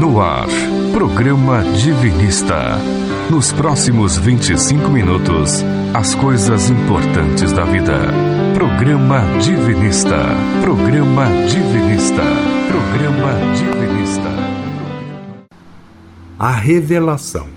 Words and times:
No 0.00 0.20
ar, 0.20 0.48
programa 0.92 1.62
Divinista. 1.62 2.78
Nos 3.30 3.50
próximos 3.52 4.16
25 4.16 4.90
minutos, 4.90 5.64
as 5.92 6.14
coisas 6.14 6.70
importantes 6.70 7.52
da 7.52 7.64
vida. 7.64 7.98
Programa 8.54 9.20
Divinista. 9.40 10.16
Programa 10.60 11.26
Divinista. 11.48 12.22
Programa 12.68 13.32
Divinista. 13.54 14.30
A 16.38 16.52
revelação, 16.52 17.48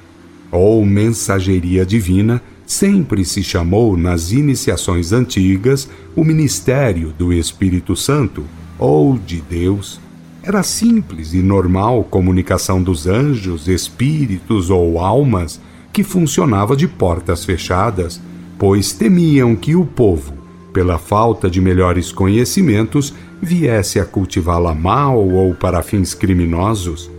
ou 0.52 0.86
mensageria 0.86 1.86
divina, 1.86 2.42
sempre 2.66 3.26
se 3.26 3.44
chamou 3.44 3.98
nas 3.98 4.32
iniciações 4.32 5.12
antigas 5.12 5.90
o 6.16 6.24
ministério 6.24 7.14
do 7.18 7.34
Espírito 7.34 7.96
Santo, 7.96 8.46
ou 8.78 9.18
de 9.18 9.42
Deus 9.42 10.00
era 10.44 10.64
simples 10.64 11.34
e 11.34 11.42
normal 11.42 12.04
comunicação 12.04 12.82
dos 12.82 13.08
anjos, 13.08 13.68
espíritos 13.68 14.70
ou 14.70 15.00
almas 15.00 15.60
que 15.92 16.04
funcionava 16.04 16.76
de 16.76 16.88
portas 16.88 17.44
fechadas, 17.44 18.22
pois 18.58 18.94
temiam 18.94 19.56
que 19.56 19.76
o 19.76 19.86
povo, 19.86 20.34
pela 20.72 20.98
falta 20.98 21.50
de 21.50 21.60
melhores 21.60 22.12
conhecimentos, 22.12 23.14
viesse 23.42 24.00
a 24.00 24.06
cultivá-la 24.06 24.74
mal 24.74 25.18
ou 25.18 25.54
para 25.54 25.82
fins 25.82 26.14
criminosos. 26.14 27.10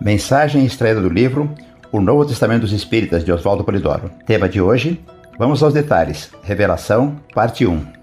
Mensagem 0.00 0.64
extraída 0.64 1.00
do 1.00 1.08
livro 1.08 1.50
O 1.92 2.00
Novo 2.00 2.24
Testamento 2.24 2.62
dos 2.62 2.72
Espíritas 2.72 3.24
de 3.24 3.32
Oswaldo 3.32 3.64
Polidoro. 3.64 4.10
Tema 4.26 4.48
de 4.48 4.60
hoje: 4.60 5.00
Vamos 5.38 5.62
aos 5.62 5.74
detalhes. 5.74 6.30
Revelação, 6.42 7.16
parte 7.34 7.66
1. 7.66 7.99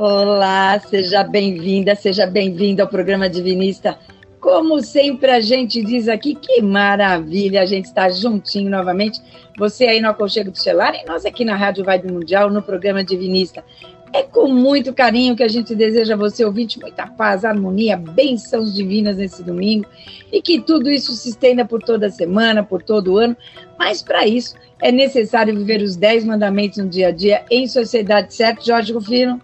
Olá, 0.00 0.78
seja 0.78 1.24
bem-vinda, 1.24 1.92
seja 1.96 2.24
bem-vindo 2.24 2.80
ao 2.80 2.86
programa 2.86 3.28
Divinista. 3.28 3.98
Como 4.38 4.80
sempre 4.80 5.28
a 5.28 5.40
gente 5.40 5.82
diz 5.82 6.06
aqui, 6.06 6.36
que 6.36 6.62
maravilha 6.62 7.62
a 7.62 7.66
gente 7.66 7.86
estar 7.86 8.08
juntinho 8.10 8.70
novamente. 8.70 9.20
Você 9.58 9.86
aí 9.86 10.00
no 10.00 10.08
Aconchego 10.08 10.52
do 10.52 10.56
Celular 10.56 10.94
e 10.94 11.04
nós 11.04 11.26
aqui 11.26 11.44
na 11.44 11.56
Rádio 11.56 11.84
Vibe 11.84 12.12
Mundial, 12.12 12.48
no 12.48 12.62
programa 12.62 13.02
Divinista. 13.02 13.64
É 14.12 14.22
com 14.22 14.46
muito 14.46 14.94
carinho 14.94 15.34
que 15.34 15.42
a 15.42 15.48
gente 15.48 15.74
deseja 15.74 16.14
a 16.14 16.16
você, 16.16 16.44
ouvinte, 16.44 16.78
muita 16.78 17.08
paz, 17.08 17.44
harmonia, 17.44 17.96
bênçãos 17.96 18.72
divinas 18.72 19.16
nesse 19.16 19.42
domingo 19.42 19.84
e 20.32 20.40
que 20.40 20.60
tudo 20.60 20.88
isso 20.88 21.12
se 21.12 21.30
estenda 21.30 21.64
por 21.64 21.82
toda 21.82 22.06
a 22.06 22.10
semana, 22.10 22.62
por 22.62 22.84
todo 22.84 23.14
o 23.14 23.18
ano. 23.18 23.36
Mas 23.76 24.00
para 24.00 24.24
isso 24.28 24.54
é 24.80 24.92
necessário 24.92 25.58
viver 25.58 25.82
os 25.82 25.96
10 25.96 26.24
mandamentos 26.24 26.78
no 26.78 26.88
dia 26.88 27.08
a 27.08 27.10
dia 27.10 27.44
em 27.50 27.66
sociedade, 27.66 28.32
certo, 28.32 28.64
Jorge 28.64 28.92
Rufino? 28.92 29.42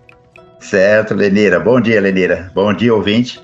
Certo, 0.61 1.15
Lenira. 1.15 1.61
Bom 1.61 1.81
dia, 1.81 2.01
Lenira. 2.01 2.51
Bom 2.55 2.73
dia, 2.73 2.95
ouvinte. 2.95 3.41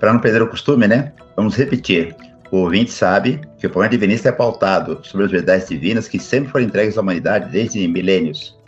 Para 0.00 0.12
não 0.12 0.20
perder 0.20 0.42
o 0.42 0.48
costume, 0.48 0.88
né? 0.88 1.12
Vamos 1.36 1.54
repetir. 1.56 2.14
O 2.50 2.58
ouvinte 2.58 2.90
sabe 2.90 3.40
que 3.58 3.66
o 3.66 3.70
programa 3.70 3.90
divinista 3.90 4.28
é 4.28 4.32
pautado 4.32 5.00
sobre 5.02 5.26
as 5.26 5.32
verdades 5.32 5.68
divinas 5.68 6.08
que 6.08 6.18
sempre 6.18 6.50
foram 6.50 6.66
entregues 6.66 6.98
à 6.98 7.00
humanidade 7.00 7.50
desde 7.50 7.86
milênios. 7.88 8.58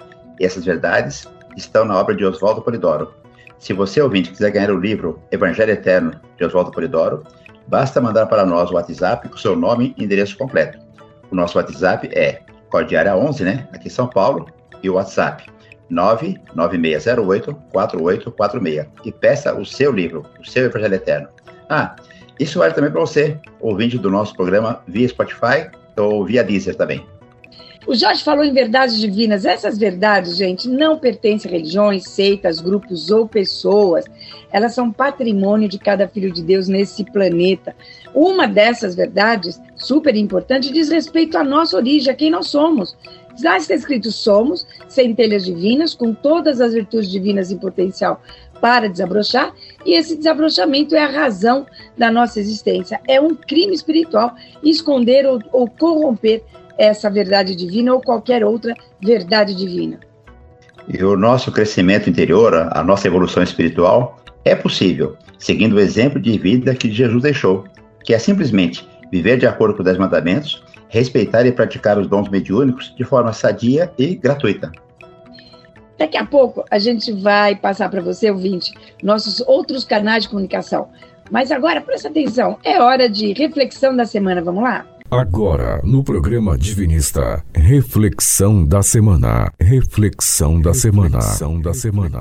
E 0.40 0.46
essas 0.46 0.64
verdades 0.64 1.28
estão 1.56 1.84
na 1.84 1.98
obra 1.98 2.14
de 2.14 2.24
Oswaldo 2.24 2.62
Polidoro. 2.62 3.12
Se 3.58 3.72
você, 3.72 4.00
ouvinte, 4.00 4.30
quiser 4.30 4.50
ganhar 4.50 4.70
o 4.70 4.78
livro 4.78 5.20
Evangelho 5.30 5.72
Eterno, 5.72 6.12
de 6.36 6.44
Oswaldo 6.44 6.70
Polidoro, 6.70 7.24
basta 7.68 8.00
mandar 8.00 8.26
para 8.26 8.44
nós 8.44 8.70
o 8.70 8.74
WhatsApp 8.74 9.28
com 9.28 9.36
seu 9.36 9.56
nome 9.56 9.94
e 9.96 10.04
endereço 10.04 10.36
completo. 10.36 10.78
O 11.30 11.34
nosso 11.34 11.58
WhatsApp 11.58 12.08
é 12.12 12.40
Cordiária 12.70 13.16
11, 13.16 13.44
né? 13.44 13.68
Aqui 13.72 13.88
em 13.88 13.90
São 13.90 14.06
Paulo, 14.06 14.46
e 14.82 14.90
o 14.90 14.94
WhatsApp 14.94 15.46
99608-4846 15.94 18.88
e 19.04 19.12
peça 19.12 19.54
o 19.54 19.64
seu 19.64 19.92
livro, 19.92 20.24
o 20.40 20.44
seu 20.44 20.64
Evangelho 20.66 20.94
Eterno. 20.94 21.28
Ah, 21.68 21.94
isso 22.38 22.58
vale 22.58 22.74
também 22.74 22.90
para 22.90 23.00
você, 23.00 23.38
ouvinte 23.60 23.96
do 23.96 24.10
nosso 24.10 24.34
programa 24.34 24.82
via 24.86 25.08
Spotify 25.08 25.70
ou 25.96 26.24
via 26.24 26.42
Deezer 26.42 26.74
também. 26.74 27.06
O 27.86 27.94
Jorge 27.94 28.24
falou 28.24 28.42
em 28.42 28.52
verdades 28.52 28.98
divinas. 28.98 29.44
Essas 29.44 29.76
verdades, 29.76 30.38
gente, 30.38 30.68
não 30.68 30.98
pertencem 30.98 31.50
a 31.50 31.52
religiões, 31.52 32.08
seitas, 32.08 32.58
grupos 32.58 33.10
ou 33.10 33.28
pessoas. 33.28 34.06
Elas 34.50 34.74
são 34.74 34.90
patrimônio 34.90 35.68
de 35.68 35.78
cada 35.78 36.08
filho 36.08 36.32
de 36.32 36.42
Deus 36.42 36.66
nesse 36.66 37.04
planeta. 37.04 37.76
Uma 38.14 38.48
dessas 38.48 38.94
verdades, 38.94 39.60
super 39.76 40.16
importante, 40.16 40.72
diz 40.72 40.88
respeito 40.88 41.36
à 41.36 41.44
nossa 41.44 41.76
origem, 41.76 42.10
a 42.10 42.16
quem 42.16 42.30
nós 42.30 42.48
somos. 42.48 42.96
Já 43.40 43.56
está 43.56 43.74
escrito: 43.74 44.10
somos 44.10 44.66
centelhas 44.88 45.44
divinas, 45.44 45.94
com 45.94 46.14
todas 46.14 46.60
as 46.60 46.72
virtudes 46.74 47.10
divinas 47.10 47.50
em 47.50 47.58
potencial 47.58 48.20
para 48.60 48.88
desabrochar, 48.88 49.52
e 49.84 49.94
esse 49.94 50.16
desabrochamento 50.16 50.96
é 50.96 51.04
a 51.04 51.10
razão 51.10 51.66
da 51.98 52.10
nossa 52.10 52.40
existência. 52.40 52.98
É 53.06 53.20
um 53.20 53.34
crime 53.34 53.74
espiritual 53.74 54.34
esconder 54.62 55.26
ou, 55.26 55.38
ou 55.52 55.68
corromper 55.68 56.42
essa 56.78 57.10
verdade 57.10 57.54
divina 57.54 57.92
ou 57.92 58.00
qualquer 58.00 58.42
outra 58.42 58.74
verdade 59.02 59.54
divina. 59.54 60.00
E 60.88 61.02
o 61.04 61.14
nosso 61.14 61.52
crescimento 61.52 62.08
interior, 62.08 62.54
a 62.54 62.82
nossa 62.82 63.06
evolução 63.06 63.42
espiritual, 63.42 64.18
é 64.44 64.54
possível, 64.54 65.16
seguindo 65.38 65.76
o 65.76 65.80
exemplo 65.80 66.18
de 66.18 66.38
vida 66.38 66.74
que 66.74 66.90
Jesus 66.90 67.22
deixou, 67.22 67.64
que 68.02 68.14
é 68.14 68.18
simplesmente 68.18 68.88
viver 69.12 69.36
de 69.38 69.46
acordo 69.46 69.74
com 69.74 69.80
os 69.80 69.84
dez 69.84 69.98
mandamentos 69.98 70.63
respeitar 70.94 71.44
e 71.44 71.50
praticar 71.50 71.98
os 71.98 72.06
dons 72.06 72.28
mediúnicos 72.28 72.94
de 72.96 73.02
forma 73.02 73.32
sadia 73.32 73.92
e 73.98 74.14
gratuita. 74.14 74.70
Daqui 75.98 76.16
a 76.16 76.24
pouco 76.24 76.64
a 76.70 76.78
gente 76.78 77.10
vai 77.10 77.56
passar 77.56 77.88
para 77.88 78.00
você, 78.00 78.30
ouvinte, 78.30 78.72
nossos 79.02 79.40
outros 79.40 79.84
canais 79.84 80.22
de 80.22 80.28
comunicação. 80.28 80.88
Mas 81.32 81.50
agora, 81.50 81.80
presta 81.80 82.08
atenção, 82.08 82.58
é 82.62 82.80
hora 82.80 83.08
de 83.08 83.32
reflexão 83.32 83.96
da 83.96 84.06
semana, 84.06 84.40
vamos 84.40 84.62
lá? 84.62 84.86
Agora, 85.16 85.80
no 85.84 86.02
programa 86.02 86.58
Divinista, 86.58 87.44
reflexão 87.54 88.64
da 88.66 88.82
semana. 88.82 89.52
Reflexão 89.60 90.60
da 90.60 90.74
semana. 90.74 91.18
Reflexão 91.18 91.60
da 91.60 91.72
semana. 91.72 92.18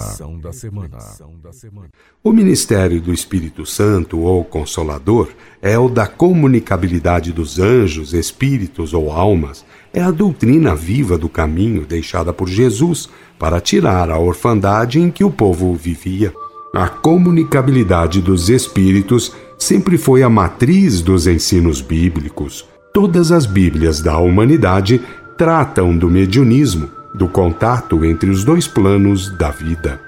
O 2.24 2.32
ministério 2.32 3.02
do 3.02 3.12
Espírito 3.12 3.66
Santo 3.66 4.20
ou 4.20 4.44
Consolador 4.46 5.30
é 5.60 5.76
o 5.76 5.90
da 5.90 6.06
comunicabilidade 6.06 7.32
dos 7.32 7.58
anjos, 7.58 8.14
espíritos 8.14 8.94
ou 8.94 9.12
almas. 9.12 9.66
É 9.92 10.02
a 10.02 10.12
doutrina 10.12 10.76
viva 10.76 11.18
do 11.18 11.28
caminho 11.28 11.88
deixada 11.88 12.32
por 12.32 12.48
Jesus 12.48 13.10
para 13.40 13.60
tirar 13.60 14.12
a 14.12 14.20
orfandade 14.20 15.00
em 15.00 15.10
que 15.10 15.24
o 15.24 15.32
povo 15.32 15.74
vivia. 15.74 16.32
A 16.76 16.90
comunicabilidade 16.90 18.22
dos 18.22 18.50
espíritos 18.50 19.34
sempre 19.58 19.98
foi 19.98 20.22
a 20.22 20.30
matriz 20.30 21.02
dos 21.02 21.26
ensinos 21.26 21.82
bíblicos. 21.82 22.73
Todas 22.94 23.32
as 23.32 23.46
Bíblias 23.48 24.04
da 24.04 24.20
humanidade 24.20 25.02
tratam 25.36 25.98
do 25.98 26.12
mediunismo, 26.12 26.92
do 27.16 27.28
contato 27.28 28.06
entre 28.06 28.30
os 28.30 28.46
dois 28.46 28.68
planos 28.68 29.36
da 29.36 29.50
vida. 29.50 30.00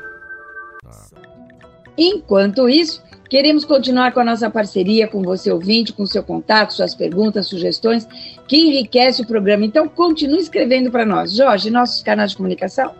Enquanto 1.98 2.70
isso, 2.70 3.02
queremos 3.28 3.66
continuar 3.66 4.12
com 4.12 4.20
a 4.20 4.24
nossa 4.24 4.52
parceria 4.52 5.08
com 5.08 5.24
você 5.24 5.52
ouvinte, 5.52 5.94
com 5.94 6.06
seu 6.06 6.22
contato, 6.22 6.76
suas 6.76 6.94
perguntas, 6.94 7.48
sugestões, 7.48 8.08
que 8.48 8.56
enriquece 8.56 9.24
o 9.24 9.28
programa. 9.28 9.66
Então, 9.66 9.88
continue 9.88 10.38
escrevendo 10.38 10.92
para 10.92 11.08
nós. 11.08 11.34
Jorge, 11.34 11.72
nossos 11.72 12.04
canais 12.04 12.30
de 12.32 12.38
comunicação? 12.38 12.92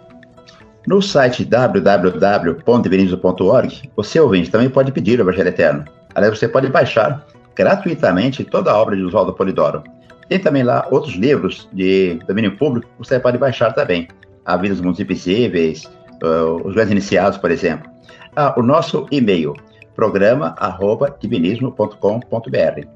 No 0.88 1.00
site 1.00 1.46
www.divinismo.org, 1.46 3.92
você 3.96 4.20
ouvinte 4.20 4.50
também 4.50 4.68
pode 4.68 4.92
pedir 4.92 5.20
o 5.20 5.22
Evangelho 5.22 5.50
Eterno. 5.50 5.86
Aliás, 6.16 6.40
você 6.40 6.48
pode 6.48 6.70
baixar 6.70 7.24
gratuitamente 7.56 8.44
toda 8.44 8.72
a 8.72 8.78
obra 8.78 8.96
de 8.96 9.04
Oswaldo 9.04 9.34
Polidoro. 9.34 9.84
Tem 10.28 10.40
também 10.40 10.64
lá 10.64 10.88
outros 10.92 11.14
livros 11.16 11.70
de 11.72 12.20
domínio 12.28 12.58
público 12.58 12.88
que 12.88 12.98
você 12.98 13.20
pode 13.20 13.38
baixar 13.38 13.72
também. 13.74 14.08
A 14.44 14.58
Vida 14.58 14.74
dos 14.76 14.84
Mundos 14.84 15.00
Invisíveis, 15.00 15.86
uh, 16.24 16.68
Os 16.68 16.74
Grandes 16.74 16.92
Iniciados, 16.92 17.38
por 17.38 17.52
exemplo. 17.52 17.90
Ah, 18.36 18.54
o 18.58 18.62
nosso 18.62 19.08
e-mail, 19.12 19.54
programa.divinismo.com.br. 19.96 22.88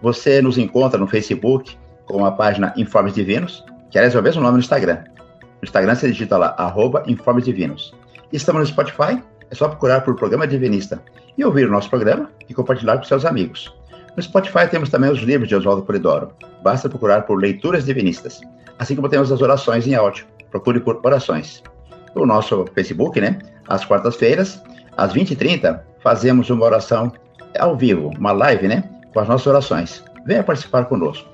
Você 0.00 0.40
nos 0.40 0.56
encontra 0.58 0.98
no 0.98 1.06
Facebook 1.06 1.76
com 2.06 2.24
a 2.24 2.32
página 2.32 2.72
Informes 2.76 3.14
Divinos, 3.14 3.62
que 3.90 3.98
aliás 3.98 4.14
é 4.14 4.18
o 4.18 4.22
mesmo 4.22 4.40
nome 4.40 4.54
no 4.54 4.60
Instagram. 4.60 5.04
No 5.40 5.64
Instagram 5.64 5.94
você 5.94 6.08
digita 6.08 6.38
lá, 6.38 6.54
arroba 6.56 7.02
Informes 7.06 7.44
Divinos. 7.44 7.94
Estamos 8.32 8.60
no 8.60 8.66
Spotify, 8.66 9.22
é 9.50 9.54
só 9.54 9.68
procurar 9.68 10.00
por 10.00 10.16
Programa 10.16 10.46
Divinista 10.46 11.02
e 11.36 11.44
ouvir 11.44 11.68
o 11.68 11.70
nosso 11.70 11.90
programa 11.90 12.30
e 12.48 12.54
compartilhar 12.54 12.96
com 12.96 13.04
seus 13.04 13.24
amigos. 13.24 13.72
No 14.16 14.22
Spotify 14.22 14.66
temos 14.70 14.88
também 14.88 15.10
os 15.10 15.18
livros 15.20 15.48
de 15.48 15.54
Oswaldo 15.54 15.82
Polidoro. 15.82 16.32
Basta 16.62 16.88
procurar 16.88 17.22
por 17.22 17.38
Leituras 17.38 17.84
Divinistas. 17.84 18.40
Assim 18.78 18.96
como 18.96 19.10
temos 19.10 19.30
as 19.30 19.42
orações 19.42 19.86
em 19.86 19.94
áudio. 19.94 20.24
Procure 20.50 20.80
por 20.80 20.98
orações. 21.04 21.62
No 22.14 22.24
nosso 22.24 22.64
Facebook, 22.74 23.20
né? 23.20 23.38
Às 23.68 23.84
quartas-feiras, 23.84 24.62
às 24.96 25.12
20h30, 25.12 25.80
fazemos 26.02 26.48
uma 26.48 26.64
oração 26.64 27.12
ao 27.58 27.76
vivo, 27.76 28.10
uma 28.18 28.32
live, 28.32 28.68
né? 28.68 28.84
Com 29.12 29.20
as 29.20 29.28
nossas 29.28 29.48
orações. 29.48 30.02
Venha 30.24 30.42
participar 30.42 30.86
conosco. 30.86 31.28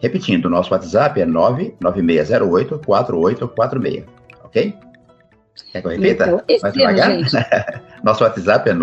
Repetindo, 0.00 0.46
o 0.46 0.50
nosso 0.50 0.74
WhatsApp 0.74 1.20
é 1.20 1.26
99608-4846. 1.26 4.02
Ok? 4.42 4.74
Quer 5.72 5.82
que 5.82 5.86
eu 5.86 5.92
repita? 5.92 6.44
Mais 6.62 6.74
devagar? 6.74 7.10
Nosso 8.02 8.24
WhatsApp 8.24 8.68
é 8.68 8.74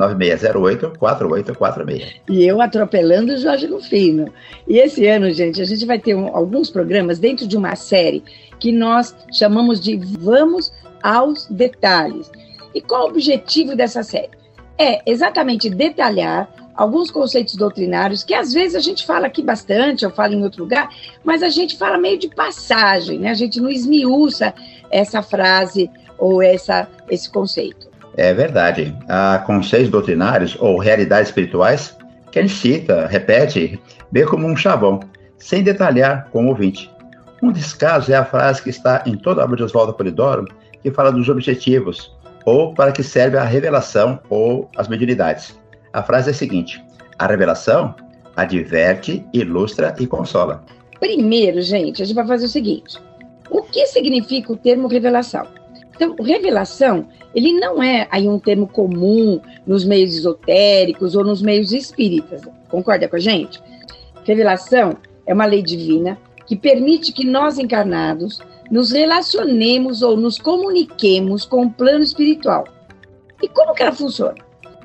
9 0.00 0.14
968-4846. 0.14 2.14
E 2.28 2.46
eu 2.46 2.62
atropelando 2.62 3.34
o 3.34 3.36
Jorge 3.36 3.66
Rufino. 3.66 4.32
E 4.66 4.78
esse 4.78 5.06
ano, 5.06 5.30
gente, 5.30 5.60
a 5.60 5.64
gente 5.64 5.84
vai 5.84 5.98
ter 5.98 6.14
um, 6.14 6.34
alguns 6.34 6.70
programas 6.70 7.18
dentro 7.18 7.46
de 7.46 7.56
uma 7.56 7.76
série 7.76 8.24
que 8.58 8.72
nós 8.72 9.14
chamamos 9.32 9.80
de 9.80 9.96
Vamos 10.18 10.72
aos 11.02 11.46
Detalhes. 11.46 12.30
E 12.74 12.80
qual 12.80 13.04
o 13.04 13.10
objetivo 13.10 13.76
dessa 13.76 14.02
série? 14.02 14.30
É 14.78 15.02
exatamente 15.04 15.68
detalhar 15.68 16.48
alguns 16.74 17.10
conceitos 17.10 17.56
doutrinários 17.56 18.24
que 18.24 18.32
às 18.32 18.54
vezes 18.54 18.74
a 18.74 18.80
gente 18.80 19.04
fala 19.04 19.26
aqui 19.26 19.42
bastante, 19.42 20.04
eu 20.04 20.10
falo 20.10 20.32
em 20.32 20.42
outro 20.42 20.62
lugar, 20.62 20.88
mas 21.22 21.42
a 21.42 21.50
gente 21.50 21.76
fala 21.76 21.98
meio 21.98 22.18
de 22.18 22.28
passagem, 22.28 23.18
né? 23.18 23.30
A 23.30 23.34
gente 23.34 23.60
não 23.60 23.68
esmiuça 23.68 24.54
essa 24.90 25.20
frase 25.20 25.90
ou 26.16 26.42
essa, 26.42 26.88
esse 27.10 27.30
conceito. 27.30 27.89
É 28.16 28.32
verdade. 28.34 28.96
Há 29.08 29.38
conceitos 29.46 29.90
doutrinários 29.90 30.56
ou 30.60 30.78
realidades 30.78 31.28
espirituais 31.28 31.96
que 32.30 32.38
a 32.38 32.42
gente 32.42 32.54
cita, 32.54 33.06
repete, 33.06 33.80
bem 34.10 34.24
como 34.24 34.46
um 34.46 34.56
chavão, 34.56 35.00
sem 35.38 35.62
detalhar 35.62 36.28
com 36.30 36.46
o 36.46 36.48
ouvinte. 36.48 36.90
Um 37.42 37.50
desses 37.50 37.74
casos 37.74 38.10
é 38.10 38.16
a 38.16 38.24
frase 38.24 38.62
que 38.62 38.70
está 38.70 39.02
em 39.06 39.16
toda 39.16 39.40
a 39.40 39.44
obra 39.44 39.56
de 39.56 39.62
Oswaldo 39.62 39.94
Polidoro, 39.94 40.46
que 40.82 40.90
fala 40.90 41.10
dos 41.10 41.28
objetivos, 41.28 42.14
ou 42.44 42.74
para 42.74 42.92
que 42.92 43.02
serve 43.02 43.36
a 43.36 43.44
revelação 43.44 44.20
ou 44.28 44.68
as 44.76 44.88
mediunidades. 44.88 45.58
A 45.92 46.02
frase 46.02 46.28
é 46.28 46.32
a 46.32 46.34
seguinte: 46.34 46.82
a 47.18 47.26
revelação 47.26 47.94
adverte, 48.36 49.24
ilustra 49.32 49.94
e 49.98 50.06
consola. 50.06 50.64
Primeiro, 50.98 51.60
gente, 51.62 52.02
a 52.02 52.04
gente 52.04 52.14
vai 52.14 52.26
fazer 52.26 52.46
o 52.46 52.48
seguinte: 52.48 52.98
o 53.50 53.62
que 53.62 53.86
significa 53.86 54.52
o 54.52 54.56
termo 54.56 54.86
revelação? 54.86 55.59
Então, 56.00 56.16
revelação, 56.24 57.08
ele 57.34 57.52
não 57.60 57.82
é 57.82 58.08
aí 58.10 58.26
um 58.26 58.38
termo 58.38 58.66
comum 58.66 59.38
nos 59.66 59.84
meios 59.84 60.16
esotéricos 60.16 61.14
ou 61.14 61.22
nos 61.22 61.42
meios 61.42 61.74
espíritas. 61.74 62.40
Concorda 62.70 63.06
com 63.06 63.16
a 63.16 63.20
gente? 63.20 63.62
Revelação 64.24 64.96
é 65.26 65.34
uma 65.34 65.44
lei 65.44 65.62
divina 65.62 66.16
que 66.46 66.56
permite 66.56 67.12
que 67.12 67.22
nós 67.22 67.58
encarnados 67.58 68.40
nos 68.70 68.92
relacionemos 68.92 70.00
ou 70.00 70.16
nos 70.16 70.38
comuniquemos 70.38 71.44
com 71.44 71.66
o 71.66 71.70
plano 71.70 72.02
espiritual. 72.02 72.64
E 73.42 73.46
como 73.48 73.74
que 73.74 73.82
ela 73.82 73.92
funciona? 73.92 74.36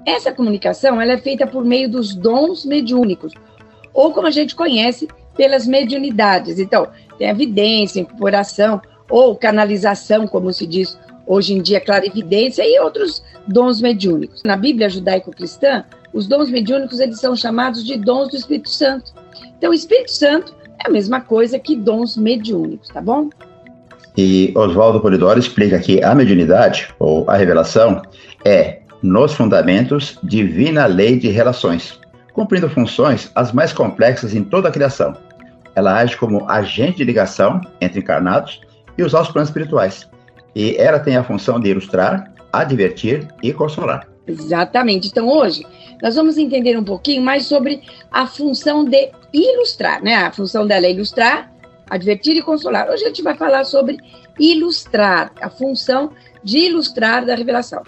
Essa 0.06 0.34
comunicação 0.34 1.00
ela 1.00 1.14
é 1.14 1.18
feita 1.18 1.48
por 1.48 1.64
meio 1.64 1.90
dos 1.90 2.14
dons 2.14 2.66
mediúnicos, 2.66 3.32
ou 3.94 4.12
como 4.12 4.28
a 4.28 4.32
gente 4.32 4.54
conhece, 4.54 5.08
pelas 5.34 5.66
mediunidades. 5.66 6.60
Então, 6.60 6.90
tem 7.18 7.30
evidência, 7.30 8.02
incorporação, 8.02 8.82
ou 9.10 9.36
canalização, 9.36 10.28
como 10.28 10.52
se 10.52 10.66
diz 10.66 10.98
hoje 11.26 11.54
em 11.54 11.62
dia, 11.62 11.80
clarividência 11.80 12.64
e 12.64 12.80
outros 12.80 13.24
dons 13.48 13.82
mediúnicos. 13.82 14.42
Na 14.46 14.56
Bíblia 14.56 14.90
judaico-cristã, 14.90 15.84
os 16.14 16.28
dons 16.28 16.50
mediúnicos 16.50 17.00
eles 17.00 17.20
são 17.20 17.36
chamados 17.36 17.84
de 17.84 17.98
dons 17.98 18.30
do 18.30 18.38
Espírito 18.38 18.70
Santo. 18.70 19.14
Então, 19.58 19.74
Espírito 19.74 20.12
Santo 20.12 20.56
é 20.84 20.88
a 20.88 20.92
mesma 20.92 21.22
coisa 21.22 21.60
que 21.60 21.76
dons 21.76 22.16
mediúnicos, 22.16 22.90
tá 22.90 23.02
bom? 23.02 23.30
E 24.18 24.54
Oswaldo 24.56 25.02
Polidoro 25.02 25.40
explica 25.40 25.78
que 25.80 26.02
a 26.02 26.16
mediunidade, 26.16 26.94
ou 27.00 27.30
a 27.30 27.36
revelação, 27.36 28.02
é 28.46 28.80
nos 29.02 29.34
fundamentos, 29.34 30.18
divina 30.24 30.86
lei 30.86 31.20
de 31.20 31.28
relações, 31.28 32.00
cumprindo 32.34 32.70
funções 32.70 33.30
as 33.36 33.52
mais 33.52 33.74
complexas 33.74 34.34
em 34.34 34.44
toda 34.44 34.70
a 34.70 34.72
criação. 34.72 35.14
Ela 35.76 36.00
age 36.00 36.16
como 36.16 36.50
agente 36.50 36.98
de 36.98 37.04
ligação 37.04 37.60
entre 37.82 38.00
encarnados 38.00 38.62
e 38.98 39.04
os 39.04 39.14
altos 39.14 39.34
planos 39.34 39.50
espirituais. 39.50 40.10
E 40.56 40.76
ela 40.78 41.00
tem 41.00 41.18
a 41.18 41.24
função 41.24 41.60
de 41.60 41.70
ilustrar, 41.70 42.32
advertir 42.52 43.28
e 43.44 43.52
consolar. 43.52 44.08
Exatamente. 44.26 45.08
Então, 45.08 45.28
hoje, 45.28 45.66
nós 46.02 46.16
vamos 46.16 46.38
entender 46.38 46.78
um 46.78 46.84
pouquinho 46.84 47.22
mais 47.22 47.46
sobre 47.46 47.82
a 48.12 48.26
função 48.26 48.86
de 48.86 49.12
ilustrar, 49.34 50.02
né? 50.04 50.16
A 50.16 50.32
função 50.32 50.66
dela 50.66 50.86
é 50.86 50.92
ilustrar, 50.92 51.52
advertir 51.90 52.36
e 52.36 52.42
consolar. 52.42 52.90
Hoje 52.90 53.04
a 53.04 53.08
gente 53.08 53.22
vai 53.22 53.36
falar 53.36 53.66
sobre 53.66 53.98
ilustrar, 54.40 55.32
a 55.42 55.50
função 55.50 56.12
de 56.44 56.60
ilustrar 56.60 57.26
da 57.26 57.36
revelação. 57.36 57.84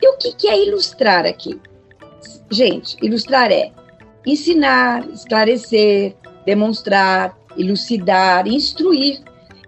E 0.00 0.08
o 0.08 0.16
que, 0.16 0.32
que 0.32 0.48
é 0.48 0.66
ilustrar 0.66 1.26
aqui? 1.26 1.60
Gente, 2.50 2.96
ilustrar 3.02 3.50
é 3.50 3.70
ensinar, 4.26 5.08
esclarecer, 5.10 6.14
demonstrar, 6.44 7.36
elucidar, 7.56 8.46
instruir. 8.46 9.20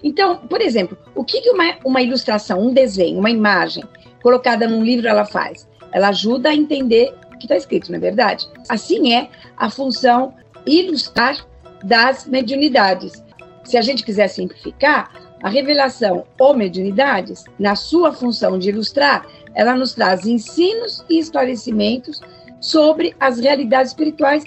Então, 0.02 0.38
por 0.38 0.60
exemplo, 0.60 0.96
o 1.14 1.24
que, 1.24 1.48
uma, 1.50 1.76
uma 1.84 2.02
ilustração, 2.02 2.60
um 2.60 2.72
desenho, 2.72 3.18
uma 3.18 3.30
imagem 3.30 3.84
colocada 4.22 4.66
num 4.66 4.84
livro 4.84 5.08
ela 5.08 5.24
faz? 5.24 5.68
Ela 5.92 6.08
ajuda 6.08 6.48
a 6.48 6.54
entender 6.54 7.14
o 7.34 7.38
que 7.38 7.44
está 7.44 7.56
escrito, 7.56 7.90
não 7.90 7.98
é 7.98 8.00
verdade? 8.00 8.46
Assim 8.68 9.14
é 9.14 9.28
a 9.56 9.70
função 9.70 10.34
ilustrar 10.66 11.36
das 11.84 12.26
mediunidades. 12.26 13.22
Se 13.64 13.76
a 13.76 13.82
gente 13.82 14.04
quiser 14.04 14.28
simplificar, 14.28 15.10
a 15.42 15.48
revelação 15.48 16.24
ou 16.38 16.54
mediunidades, 16.54 17.44
na 17.58 17.74
sua 17.74 18.12
função 18.12 18.58
de 18.58 18.68
ilustrar, 18.68 19.26
ela 19.54 19.74
nos 19.74 19.92
traz 19.92 20.24
ensinos 20.24 21.04
e 21.10 21.18
esclarecimentos 21.18 22.20
sobre 22.60 23.14
as 23.18 23.40
realidades 23.40 23.90
espirituais, 23.90 24.44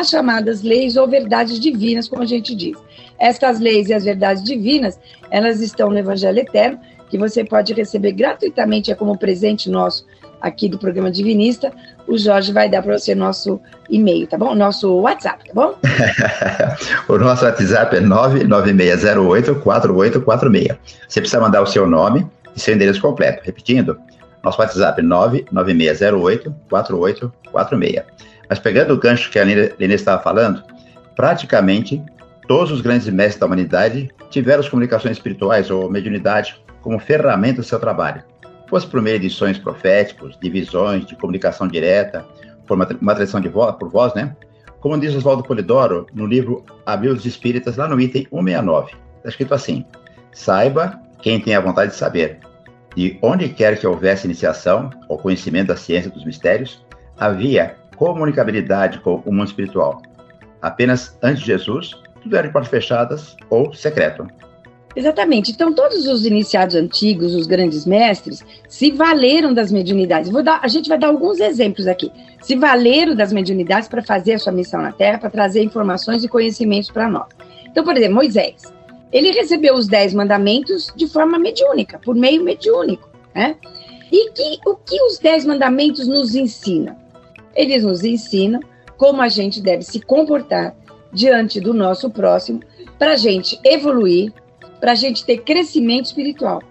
as 0.00 0.08
chamadas 0.08 0.62
leis 0.62 0.96
ou 0.96 1.08
verdades 1.08 1.58
divinas, 1.58 2.08
como 2.08 2.22
a 2.22 2.26
gente 2.26 2.54
diz. 2.54 2.76
Estas 3.18 3.60
leis 3.60 3.88
e 3.88 3.94
as 3.94 4.04
verdades 4.04 4.42
divinas, 4.42 4.98
elas 5.30 5.60
estão 5.60 5.90
no 5.90 5.98
Evangelho 5.98 6.38
Eterno, 6.38 6.78
que 7.08 7.18
você 7.18 7.44
pode 7.44 7.72
receber 7.72 8.12
gratuitamente, 8.12 8.90
é 8.90 8.94
como 8.94 9.16
presente 9.16 9.70
nosso 9.70 10.04
aqui 10.40 10.68
do 10.68 10.78
programa 10.78 11.10
Divinista. 11.10 11.72
O 12.06 12.16
Jorge 12.18 12.52
vai 12.52 12.68
dar 12.68 12.82
para 12.82 12.98
você 12.98 13.14
nosso 13.14 13.58
e-mail, 13.88 14.26
tá 14.26 14.36
bom? 14.36 14.54
Nosso 14.54 14.92
WhatsApp, 15.00 15.42
tá 15.46 15.54
bom? 15.54 15.74
o 17.08 17.16
nosso 17.18 17.46
WhatsApp 17.46 17.96
é 17.96 18.00
996084846. 18.00 20.76
Você 21.08 21.20
precisa 21.20 21.40
mandar 21.40 21.62
o 21.62 21.66
seu 21.66 21.86
nome 21.86 22.26
e 22.54 22.60
seu 22.60 22.74
endereço 22.74 23.00
completo. 23.00 23.40
Repetindo, 23.44 23.96
nosso 24.42 24.60
WhatsApp 24.60 25.00
996084846. 25.02 28.02
Mas 28.48 28.58
pegando 28.58 28.94
o 28.94 28.98
gancho 28.98 29.30
que 29.30 29.38
a 29.38 29.44
Lene 29.44 29.94
estava 29.94 30.22
falando, 30.22 30.62
praticamente 31.16 32.02
todos 32.46 32.70
os 32.70 32.80
grandes 32.80 33.08
mestres 33.08 33.40
da 33.40 33.46
humanidade 33.46 34.10
tiveram 34.30 34.60
as 34.60 34.68
comunicações 34.68 35.16
espirituais 35.16 35.70
ou 35.70 35.90
mediunidade 35.90 36.62
como 36.82 36.98
ferramenta 36.98 37.62
do 37.62 37.66
seu 37.66 37.80
trabalho. 37.80 38.22
Fosse 38.68 38.86
por 38.86 39.00
meio 39.00 39.18
de 39.18 39.30
sonhos 39.30 39.58
proféticos, 39.58 40.38
de 40.40 40.50
visões, 40.50 41.06
de 41.06 41.16
comunicação 41.16 41.68
direta, 41.68 42.24
por 42.66 42.74
uma, 42.74 43.14
tradição 43.14 43.40
de 43.40 43.48
voz, 43.48 43.76
por 43.76 43.90
voz, 43.90 44.14
né? 44.14 44.34
Como 44.80 44.98
diz 44.98 45.14
Oswaldo 45.14 45.42
Polidoro 45.42 46.06
no 46.12 46.26
livro 46.26 46.64
Abril 46.84 47.14
dos 47.14 47.24
Espíritas, 47.24 47.76
lá 47.76 47.88
no 47.88 48.00
item 48.00 48.26
169. 48.30 48.92
Está 49.16 49.28
escrito 49.28 49.54
assim: 49.54 49.84
Saiba 50.32 51.00
quem 51.22 51.40
tem 51.40 51.54
a 51.54 51.60
vontade 51.60 51.92
de 51.92 51.96
saber, 51.96 52.38
de 52.94 53.18
onde 53.22 53.48
quer 53.48 53.78
que 53.78 53.86
houvesse 53.86 54.26
iniciação 54.26 54.90
ou 55.08 55.18
conhecimento 55.18 55.68
da 55.68 55.76
ciência 55.76 56.10
dos 56.10 56.24
mistérios, 56.24 56.84
havia 57.16 57.76
comunicabilidade 57.96 59.00
com 59.00 59.22
o 59.24 59.32
mundo 59.32 59.48
espiritual. 59.48 60.02
Apenas 60.60 61.16
antes 61.22 61.40
de 61.40 61.46
Jesus, 61.46 61.94
tudo 62.22 62.36
era 62.36 62.46
de 62.46 62.52
portas 62.52 62.70
fechadas 62.70 63.36
ou 63.50 63.72
secreto. 63.74 64.26
Exatamente. 64.96 65.50
Então, 65.50 65.72
todos 65.72 66.06
os 66.06 66.24
iniciados 66.24 66.76
antigos, 66.76 67.34
os 67.34 67.46
grandes 67.46 67.84
mestres, 67.84 68.44
se 68.68 68.92
valeram 68.92 69.52
das 69.52 69.72
mediunidades. 69.72 70.30
Dar, 70.44 70.60
a 70.62 70.68
gente 70.68 70.88
vai 70.88 70.96
dar 70.96 71.08
alguns 71.08 71.40
exemplos 71.40 71.88
aqui. 71.88 72.12
Se 72.42 72.54
valeram 72.54 73.14
das 73.14 73.32
mediunidades 73.32 73.88
para 73.88 74.02
fazer 74.02 74.34
a 74.34 74.38
sua 74.38 74.52
missão 74.52 74.80
na 74.80 74.92
Terra, 74.92 75.18
para 75.18 75.30
trazer 75.30 75.62
informações 75.62 76.22
e 76.22 76.28
conhecimentos 76.28 76.90
para 76.90 77.08
nós. 77.08 77.26
Então, 77.66 77.82
por 77.82 77.96
exemplo, 77.96 78.14
Moisés 78.14 78.72
ele 79.14 79.30
recebeu 79.30 79.76
os 79.76 79.86
dez 79.86 80.12
mandamentos 80.12 80.92
de 80.96 81.06
forma 81.06 81.38
mediúnica, 81.38 82.00
por 82.00 82.16
meio 82.16 82.42
mediúnico, 82.42 83.08
né? 83.32 83.54
E 84.10 84.30
que, 84.32 84.58
o 84.66 84.74
que 84.74 85.00
os 85.04 85.18
dez 85.20 85.46
mandamentos 85.46 86.08
nos 86.08 86.34
ensinam? 86.34 86.96
Eles 87.54 87.84
nos 87.84 88.04
ensinam 88.04 88.60
como 88.96 89.22
a 89.22 89.28
gente 89.28 89.60
deve 89.60 89.82
se 89.82 90.00
comportar 90.00 90.74
diante 91.12 91.60
do 91.60 91.72
nosso 91.72 92.10
próximo 92.10 92.60
para 92.98 93.12
a 93.12 93.16
gente 93.16 93.58
evoluir, 93.64 94.32
para 94.80 94.92
a 94.92 94.94
gente 94.94 95.24
ter 95.24 95.38
crescimento 95.38 96.06
espiritual. 96.06 96.62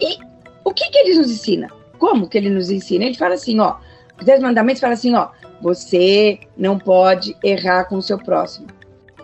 E 0.00 0.18
o 0.64 0.72
que, 0.72 0.90
que 0.90 0.98
ele 0.98 1.18
nos 1.18 1.30
ensina? 1.30 1.68
Como 1.98 2.28
que 2.28 2.36
ele 2.36 2.50
nos 2.50 2.70
ensina? 2.70 3.04
Ele 3.04 3.16
fala 3.16 3.34
assim, 3.34 3.58
ó, 3.60 3.76
os 4.18 4.24
dez 4.24 4.40
mandamentos 4.40 4.80
falam 4.80 4.94
assim, 4.94 5.14
ó, 5.14 5.28
você 5.60 6.38
não 6.56 6.78
pode 6.78 7.36
errar 7.42 7.84
com 7.84 7.96
o 7.96 8.02
seu 8.02 8.18
próximo. 8.18 8.66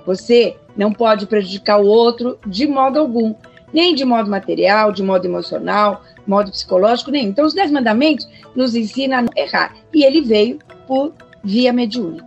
Você 0.07 0.57
não 0.77 0.93
pode 0.93 1.27
prejudicar 1.27 1.81
o 1.81 1.87
outro 1.87 2.39
de 2.47 2.67
modo 2.67 2.99
algum, 2.99 3.35
nem 3.73 3.95
de 3.95 4.05
modo 4.05 4.31
material, 4.31 4.93
de 4.93 5.03
modo 5.03 5.27
emocional, 5.27 6.03
modo 6.27 6.51
psicológico, 6.51 7.11
nem. 7.11 7.27
Então, 7.27 7.47
os 7.47 7.55
Dez 7.55 7.71
Mandamentos 7.71 8.29
nos 8.55 8.75
ensinam 8.75 9.19
a 9.19 9.23
não 9.23 9.33
errar. 9.37 9.75
E 9.93 10.05
ele 10.05 10.21
veio 10.21 10.59
por 10.87 11.13
via 11.45 11.73
mediúnica. 11.73 12.27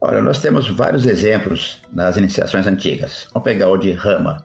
Olha, 0.00 0.22
nós 0.22 0.40
temos 0.40 0.68
vários 0.68 1.04
exemplos 1.04 1.82
nas 1.92 2.16
iniciações 2.16 2.66
antigas. 2.66 3.28
Vamos 3.32 3.44
pegar 3.44 3.68
o 3.68 3.76
de 3.76 3.92
Rama. 3.92 4.42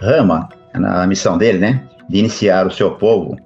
Rama, 0.00 0.48
na 0.74 1.06
missão 1.06 1.36
dele, 1.36 1.58
né, 1.58 1.82
de 2.08 2.18
iniciar 2.18 2.66
o 2.66 2.70
seu 2.70 2.92
povo 2.92 3.36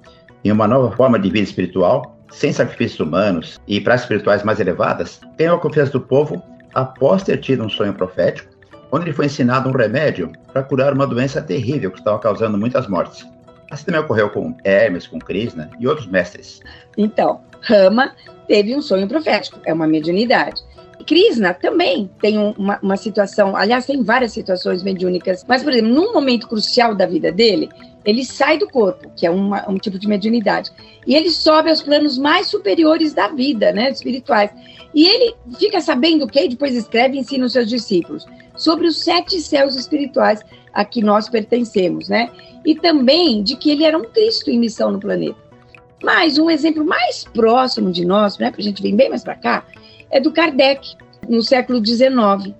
em 0.43 0.51
uma 0.51 0.67
nova 0.67 0.95
forma 0.95 1.17
de 1.17 1.29
vida 1.29 1.43
espiritual, 1.43 2.15
sem 2.31 2.53
sacrifícios 2.53 2.99
humanos 2.99 3.59
e 3.67 3.81
práticas 3.81 4.03
espirituais 4.03 4.43
mais 4.43 4.59
elevadas, 4.59 5.19
ganhou 5.37 5.57
a 5.57 5.59
confiança 5.59 5.91
do 5.91 6.01
povo 6.01 6.41
após 6.73 7.23
ter 7.23 7.37
tido 7.37 7.63
um 7.63 7.69
sonho 7.69 7.93
profético, 7.93 8.53
onde 8.91 9.05
lhe 9.05 9.13
foi 9.13 9.25
ensinado 9.25 9.69
um 9.69 9.71
remédio 9.71 10.31
para 10.51 10.63
curar 10.63 10.93
uma 10.93 11.07
doença 11.07 11.41
terrível 11.41 11.91
que 11.91 11.99
estava 11.99 12.19
causando 12.19 12.57
muitas 12.57 12.87
mortes. 12.87 13.27
Assim 13.71 13.85
também 13.85 14.01
ocorreu 14.01 14.29
com 14.29 14.55
Hermes, 14.63 15.07
com 15.07 15.19
Krishna 15.19 15.69
e 15.79 15.87
outros 15.87 16.07
mestres. 16.07 16.59
Então, 16.97 17.41
Rama 17.61 18.13
teve 18.47 18.75
um 18.75 18.81
sonho 18.81 19.07
profético, 19.07 19.59
é 19.63 19.73
uma 19.73 19.87
mediunidade. 19.87 20.63
Krishna 21.05 21.53
também 21.53 22.09
tem 22.21 22.37
uma, 22.37 22.79
uma, 22.81 22.97
situação, 22.97 23.55
aliás, 23.55 23.85
tem 23.85 24.03
várias 24.03 24.31
situações 24.31 24.83
mediúnicas, 24.83 25.45
mas, 25.47 25.63
por 25.63 25.71
exemplo, 25.71 25.91
num 25.91 26.13
momento 26.13 26.47
crucial 26.47 26.93
da 26.93 27.05
vida 27.05 27.31
dele, 27.31 27.69
ele 28.09 28.25
sai 28.25 28.57
do 28.57 28.67
corpo, 28.67 29.09
que 29.15 29.25
é 29.25 29.29
uma, 29.29 29.69
um 29.69 29.77
tipo 29.77 29.99
de 29.99 30.07
mediunidade, 30.07 30.71
e 31.05 31.15
ele 31.15 31.29
sobe 31.29 31.69
aos 31.69 31.81
planos 31.81 32.17
mais 32.17 32.47
superiores 32.47 33.13
da 33.13 33.27
vida, 33.27 33.71
né, 33.71 33.89
espirituais. 33.89 34.51
E 34.93 35.07
ele 35.07 35.35
fica 35.57 35.79
sabendo 35.79 36.25
o 36.25 36.27
que, 36.27 36.47
depois 36.47 36.75
escreve 36.75 37.15
e 37.15 37.19
ensina 37.19 37.45
os 37.45 37.53
seus 37.53 37.67
discípulos 37.67 38.25
sobre 38.55 38.87
os 38.87 38.99
sete 38.99 39.39
céus 39.39 39.75
espirituais 39.75 40.41
a 40.73 40.83
que 40.83 41.01
nós 41.01 41.29
pertencemos, 41.29 42.09
né? 42.09 42.29
E 42.65 42.75
também 42.75 43.41
de 43.43 43.55
que 43.55 43.71
ele 43.71 43.83
era 43.83 43.97
um 43.97 44.03
Cristo 44.03 44.49
em 44.49 44.59
missão 44.59 44.91
no 44.91 44.99
planeta. 44.99 45.37
Mas 46.03 46.37
um 46.37 46.49
exemplo 46.49 46.83
mais 46.83 47.23
próximo 47.23 47.91
de 47.91 48.05
nós, 48.05 48.37
né, 48.37 48.51
para 48.51 48.61
a 48.61 48.63
gente 48.63 48.81
vir 48.81 48.95
bem 48.95 49.09
mais 49.09 49.23
para 49.23 49.35
cá, 49.35 49.65
é 50.09 50.19
do 50.19 50.31
Kardec, 50.31 50.95
no 51.27 51.41
século 51.41 51.85
XIX. 51.85 52.53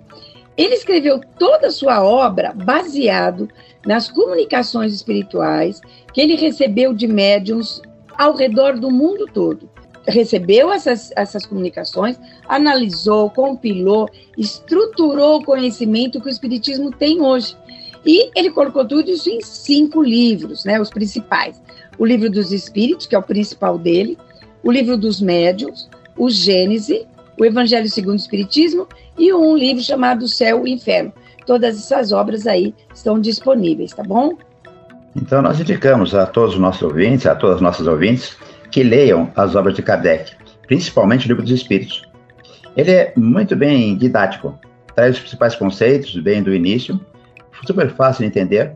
Ele 0.60 0.76
escreveu 0.76 1.22
toda 1.40 1.68
a 1.68 1.72
sua 1.72 2.04
obra 2.04 2.52
baseado 2.54 3.48
nas 3.86 4.12
comunicações 4.12 4.94
espirituais 4.94 5.80
que 6.14 6.20
ele 6.20 6.36
recebeu 6.36 6.94
de 6.94 7.08
médiums 7.08 7.82
ao 8.18 8.36
redor 8.36 8.78
do 8.78 8.92
mundo 8.92 9.26
todo. 9.26 9.70
Recebeu 10.06 10.70
essas, 10.70 11.14
essas 11.16 11.46
comunicações, 11.46 12.20
analisou, 12.46 13.30
compilou, 13.30 14.10
estruturou 14.38 15.38
o 15.38 15.46
conhecimento 15.46 16.20
que 16.20 16.28
o 16.28 16.30
Espiritismo 16.30 16.92
tem 16.92 17.22
hoje. 17.22 17.56
E 18.06 18.30
ele 18.36 18.52
colocou 18.52 18.86
tudo 18.86 19.10
isso 19.10 19.30
em 19.30 19.40
cinco 19.40 20.04
livros, 20.04 20.66
né, 20.66 20.78
os 20.82 20.90
principais. 20.90 21.62
O 21.98 22.06
livro 22.06 22.30
dos 22.30 22.52
Espíritos, 22.52 23.08
que 23.08 23.16
é 23.16 23.18
o 23.18 23.24
principal 23.24 23.78
dele, 23.78 24.18
o 24.62 24.70
livro 24.70 24.98
dos 24.98 25.22
Médiuns, 25.22 25.90
o 26.18 26.30
Gênese, 26.30 27.08
o 27.40 27.46
Evangelho 27.46 27.90
segundo 27.90 28.14
o 28.14 28.22
Espiritismo 28.22 28.88
e 29.18 29.34
um 29.34 29.56
livro 29.56 29.82
chamado 29.82 30.28
Céu 30.28 30.68
e 30.68 30.74
Inferno. 30.74 31.14
Todas 31.46 31.78
essas 31.78 32.12
obras 32.12 32.46
aí 32.46 32.76
estão 32.94 33.20
disponíveis, 33.20 33.94
tá 33.94 34.04
bom? 34.04 34.38
Então, 35.16 35.42
nós 35.42 35.60
indicamos 35.60 36.14
a 36.14 36.26
todos 36.26 36.56
os 36.56 36.60
nossos 36.60 36.84
ouvintes, 36.84 37.26
a 37.26 37.36
todas 37.36 37.56
as 37.56 37.62
nossas 37.62 37.88
ouvintes, 37.88 38.38
que 38.70 38.84
leiam 38.84 39.32
as 39.36 39.56
obras 39.56 39.76
de 39.76 39.82
Kardec, 39.82 40.34
principalmente 40.68 41.26
o 41.26 41.30
livro 41.30 41.42
dos 41.42 41.52
Espíritos. 41.52 42.08
Ele 42.78 42.92
é 42.92 43.14
muito 43.16 43.56
bem 43.56 43.98
didático, 43.98 44.60
traz 44.94 45.16
os 45.16 45.22
principais 45.22 45.56
conceitos, 45.56 46.16
bem 46.18 46.44
do 46.44 46.54
início, 46.54 47.00
super 47.66 47.90
fácil 47.90 48.22
de 48.22 48.28
entender. 48.28 48.74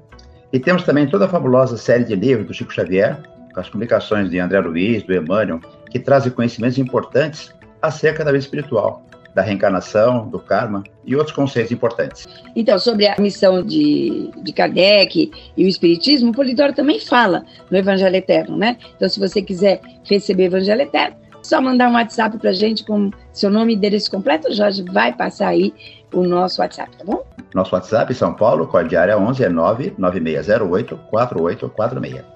E 0.52 0.60
temos 0.60 0.84
também 0.84 1.06
toda 1.06 1.26
a 1.26 1.30
fabulosa 1.30 1.78
série 1.78 2.04
de 2.04 2.16
livros 2.16 2.48
do 2.48 2.54
Chico 2.54 2.74
Xavier, 2.74 3.22
com 3.54 3.60
as 3.60 3.70
publicações 3.70 4.30
de 4.30 4.40
André 4.40 4.60
Luiz, 4.62 5.04
do 5.04 5.14
Emmanuel, 5.14 5.60
que 5.92 6.00
trazem 6.00 6.32
conhecimentos 6.32 6.80
importantes 6.80 7.54
acerca 7.84 8.24
da 8.24 8.32
vida 8.32 8.44
espiritual, 8.44 9.04
da 9.36 9.42
reencarnação, 9.42 10.28
do 10.28 10.40
karma 10.40 10.84
e 11.06 11.16
outros 11.16 11.36
conceitos 11.36 11.72
importantes. 11.72 12.28
Então, 12.56 12.80
sobre 12.80 13.08
a 13.08 13.16
missão 13.20 13.62
de, 13.62 14.32
de 14.42 14.54
Kardec 14.54 15.32
e 15.58 15.66
o 15.66 15.68
Espiritismo, 15.68 16.32
o 16.32 16.34
Polidoro 16.34 16.74
também 16.74 17.00
fala 17.00 17.44
no 17.70 17.78
Evangelho 17.78 18.16
Eterno, 18.16 18.56
né? 18.58 18.78
Então, 18.96 19.10
se 19.10 19.20
você 19.20 19.42
quiser 19.42 19.82
receber 20.04 20.44
o 20.44 20.46
Evangelho 20.46 20.82
Eterno, 20.82 21.18
só 21.42 21.60
mandar 21.60 21.90
um 21.90 21.94
WhatsApp 21.96 22.38
para 22.38 22.54
gente 22.54 22.86
com 22.86 23.12
seu 23.34 23.50
nome 23.50 23.74
e 23.74 23.76
endereço 23.76 24.10
completo, 24.10 24.48
o 24.48 24.54
Jorge 24.54 24.82
vai 24.84 25.12
passar 25.12 25.50
aí 25.50 25.74
o 26.14 26.24
nosso 26.24 26.62
WhatsApp, 26.62 26.96
tá 26.98 27.04
bom? 27.04 27.22
Nosso 27.54 27.76
WhatsApp, 27.76 28.14
São 28.14 28.34
Paulo, 28.34 28.66
código 28.66 28.98
área 28.98 29.18
11 29.18 29.44
é 29.44 29.50
99608 29.50 30.98
4846. 31.10 32.33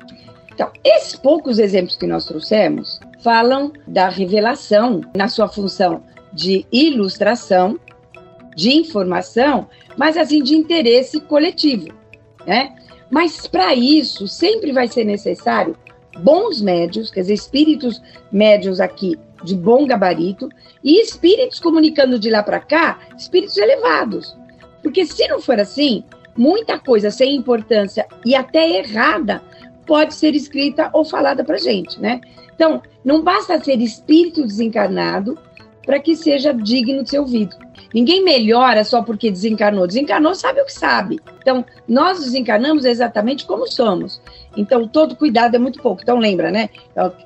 Então, 0.57 0.71
esses 0.83 1.15
poucos 1.15 1.59
exemplos 1.59 1.95
que 1.95 2.07
nós 2.07 2.25
trouxemos 2.25 2.99
falam 3.19 3.71
da 3.85 4.09
revelação 4.09 5.01
na 5.15 5.27
sua 5.27 5.47
função 5.47 6.01
de 6.33 6.65
ilustração, 6.71 7.79
de 8.55 8.71
informação, 8.71 9.69
mas 9.95 10.17
assim 10.17 10.41
de 10.41 10.55
interesse 10.55 11.21
coletivo, 11.21 11.89
né? 12.43 12.75
Mas 13.11 13.45
para 13.45 13.75
isso 13.75 14.27
sempre 14.27 14.71
vai 14.71 14.87
ser 14.87 15.03
necessário 15.03 15.77
bons 16.21 16.59
médios, 16.59 17.11
quer 17.11 17.21
dizer, 17.21 17.35
espíritos 17.35 18.01
médios 18.31 18.79
aqui 18.79 19.15
de 19.43 19.55
bom 19.55 19.85
gabarito 19.85 20.49
e 20.83 20.99
espíritos 20.99 21.59
comunicando 21.59 22.17
de 22.17 22.31
lá 22.31 22.41
para 22.41 22.59
cá, 22.59 22.97
espíritos 23.15 23.57
elevados. 23.57 24.35
Porque 24.81 25.05
se 25.05 25.27
não 25.27 25.39
for 25.39 25.59
assim, 25.59 26.03
muita 26.35 26.79
coisa 26.79 27.11
sem 27.11 27.35
importância 27.35 28.07
e 28.25 28.33
até 28.33 28.79
errada 28.79 29.43
pode 29.87 30.13
ser 30.13 30.35
escrita 30.35 30.89
ou 30.93 31.03
falada 31.03 31.43
para 31.43 31.57
gente, 31.57 31.99
né? 31.99 32.21
Então, 32.53 32.81
não 33.03 33.23
basta 33.23 33.59
ser 33.63 33.79
espírito 33.79 34.45
desencarnado 34.45 35.37
para 35.85 35.99
que 35.99 36.15
seja 36.15 36.53
digno 36.53 37.03
de 37.03 37.09
ser 37.09 37.19
ouvido. 37.19 37.55
Ninguém 37.93 38.23
melhora 38.23 38.83
só 38.83 39.01
porque 39.01 39.31
desencarnou. 39.31 39.87
Desencarnou 39.87 40.35
sabe 40.35 40.61
o 40.61 40.65
que 40.65 40.73
sabe. 40.73 41.19
Então, 41.41 41.63
nós 41.87 42.19
desencarnamos 42.19 42.83
exatamente 42.83 43.45
como 43.45 43.65
somos. 43.65 44.21
Então, 44.57 44.87
todo 44.87 45.15
cuidado 45.15 45.55
é 45.55 45.59
muito 45.59 45.81
pouco. 45.81 46.01
Então, 46.01 46.19
lembra, 46.19 46.51
né? 46.51 46.69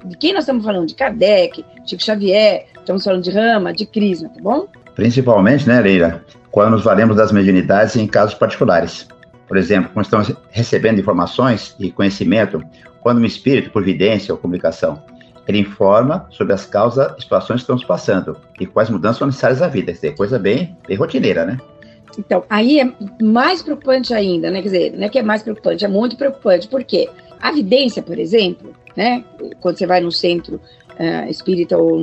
De 0.06 0.15
quem 0.18 0.34
nós 0.34 0.44
estamos 0.44 0.63
falando? 0.63 0.86
De 0.86 0.94
Kardec, 0.94 1.65
Chico 1.86 2.03
Xavier, 2.03 2.68
estamos 2.77 3.03
falando 3.03 3.24
de 3.24 3.32
Rama, 3.32 3.74
de 3.74 3.86
Krishna, 3.88 4.30
tá 4.30 4.39
bom? 4.39 4.68
Principalmente, 4.96 5.68
né, 5.68 5.82
Leila, 5.82 6.24
quando 6.51 6.72
nos 6.72 6.84
valemos 6.84 7.15
das 7.15 7.32
mediunidades 7.32 7.96
em 7.96 8.06
casos 8.06 8.36
particulares. 8.36 9.08
Por 9.51 9.58
exemplo, 9.58 9.91
quando 9.93 10.05
estamos 10.05 10.31
recebendo 10.50 11.01
informações 11.01 11.75
e 11.77 11.91
conhecimento, 11.91 12.63
quando 13.01 13.20
um 13.20 13.25
espírito, 13.25 13.70
por 13.70 13.84
vidência 13.84 14.34
ou 14.34 14.39
comunicação, 14.39 15.03
ele 15.46 15.60
informa 15.60 16.25
sobre 16.31 16.53
as 16.53 16.65
causas 16.65 17.12
e 17.17 17.22
situações 17.24 17.58
que 17.58 17.63
estamos 17.63 17.84
passando 17.84 18.38
e 18.62 18.65
quais 18.65 18.89
mudanças 18.89 19.17
são 19.17 19.27
necessárias 19.27 19.62
à 19.62 19.67
vida. 19.67 19.88
Quer 19.88 19.91
dizer, 19.91 20.15
coisa 20.15 20.39
bem, 20.39 20.77
bem 20.88 20.96
rotineira, 20.96 21.46
né? 21.46 21.58
Então, 22.17 22.46
aí 22.50 22.79
é 22.79 22.93
mais 23.22 23.62
preocupante 23.62 24.13
ainda, 24.13 24.50
né? 24.50 24.62
Quer 24.62 24.70
dizer, 24.70 24.93
não 24.98 25.03
é 25.03 25.10
que 25.10 25.20
é 25.20 25.22
mais 25.22 25.43
preocupante, 25.43 25.84
é 25.84 25.88
muito 25.89 26.15
preocupante. 26.15 26.70
Por 26.70 26.86
quê? 26.86 27.10
A 27.41 27.51
vidência, 27.51 28.01
por 28.01 28.17
exemplo, 28.17 28.72
né? 28.96 29.22
Quando 29.60 29.77
você 29.77 29.86
vai 29.86 30.00
no 30.00 30.13
centro 30.13 30.62
uh, 30.98 31.29
espírita 31.29 31.77
ou 31.77 32.00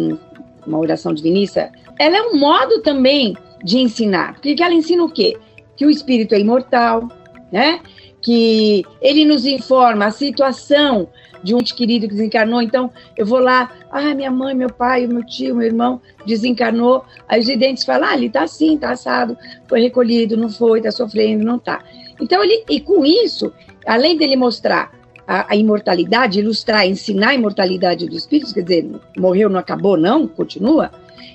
numa 0.67 0.79
oração 0.79 1.15
divinista, 1.15 1.73
ela 1.99 2.15
é 2.15 2.21
um 2.21 2.37
modo 2.39 2.83
também 2.83 3.35
de 3.65 3.79
ensinar. 3.79 4.35
Porque 4.35 4.63
ela 4.63 4.75
ensina 4.75 5.03
o 5.03 5.11
quê? 5.11 5.35
Que 5.79 5.87
o 5.87 5.91
espírito 5.91 6.35
é 6.35 6.41
imortal, 6.41 7.09
né? 7.51 7.81
Que 8.21 8.85
ele 9.01 9.25
nos 9.25 9.47
informa 9.47 10.07
a 10.07 10.11
situação 10.11 11.09
de 11.43 11.55
um 11.55 11.59
querido 11.59 12.09
que 12.09 12.15
desencarnou, 12.15 12.61
então 12.61 12.91
eu 13.17 13.25
vou 13.25 13.39
lá, 13.39 13.71
ah, 13.91 14.15
minha 14.15 14.31
mãe, 14.31 14.55
meu 14.55 14.73
pai, 14.73 15.07
meu 15.07 15.25
tio, 15.25 15.55
meu 15.55 15.67
irmão 15.67 16.01
desencarnou, 16.27 17.05
aí 17.29 17.41
os 17.41 17.47
videntes 17.47 17.85
falam, 17.85 18.09
ah, 18.09 18.15
ele 18.17 18.29
tá 18.29 18.43
assim, 18.43 18.77
tá 18.77 18.91
assado, 18.91 19.37
foi 19.69 19.81
recolhido, 19.81 20.37
não 20.37 20.49
foi, 20.49 20.81
tá 20.83 20.91
sofrendo, 20.91 21.45
não 21.45 21.59
tá. 21.59 21.83
Então 22.21 22.43
ele, 22.43 22.65
e 22.69 22.81
com 22.81 23.05
isso, 23.05 23.53
além 23.87 24.17
dele 24.17 24.37
mostrar 24.37 24.93
a, 25.27 25.53
a 25.53 25.57
imortalidade, 25.57 26.41
ilustrar, 26.41 26.87
ensinar 26.87 27.31
a 27.31 27.35
imortalidade 27.35 28.07
dos 28.07 28.19
espíritos, 28.19 28.53
quer 28.53 28.63
dizer, 28.63 28.91
morreu, 29.17 29.49
não 29.49 29.61
acabou, 29.61 29.97
não, 29.97 30.27
continua, 30.27 30.91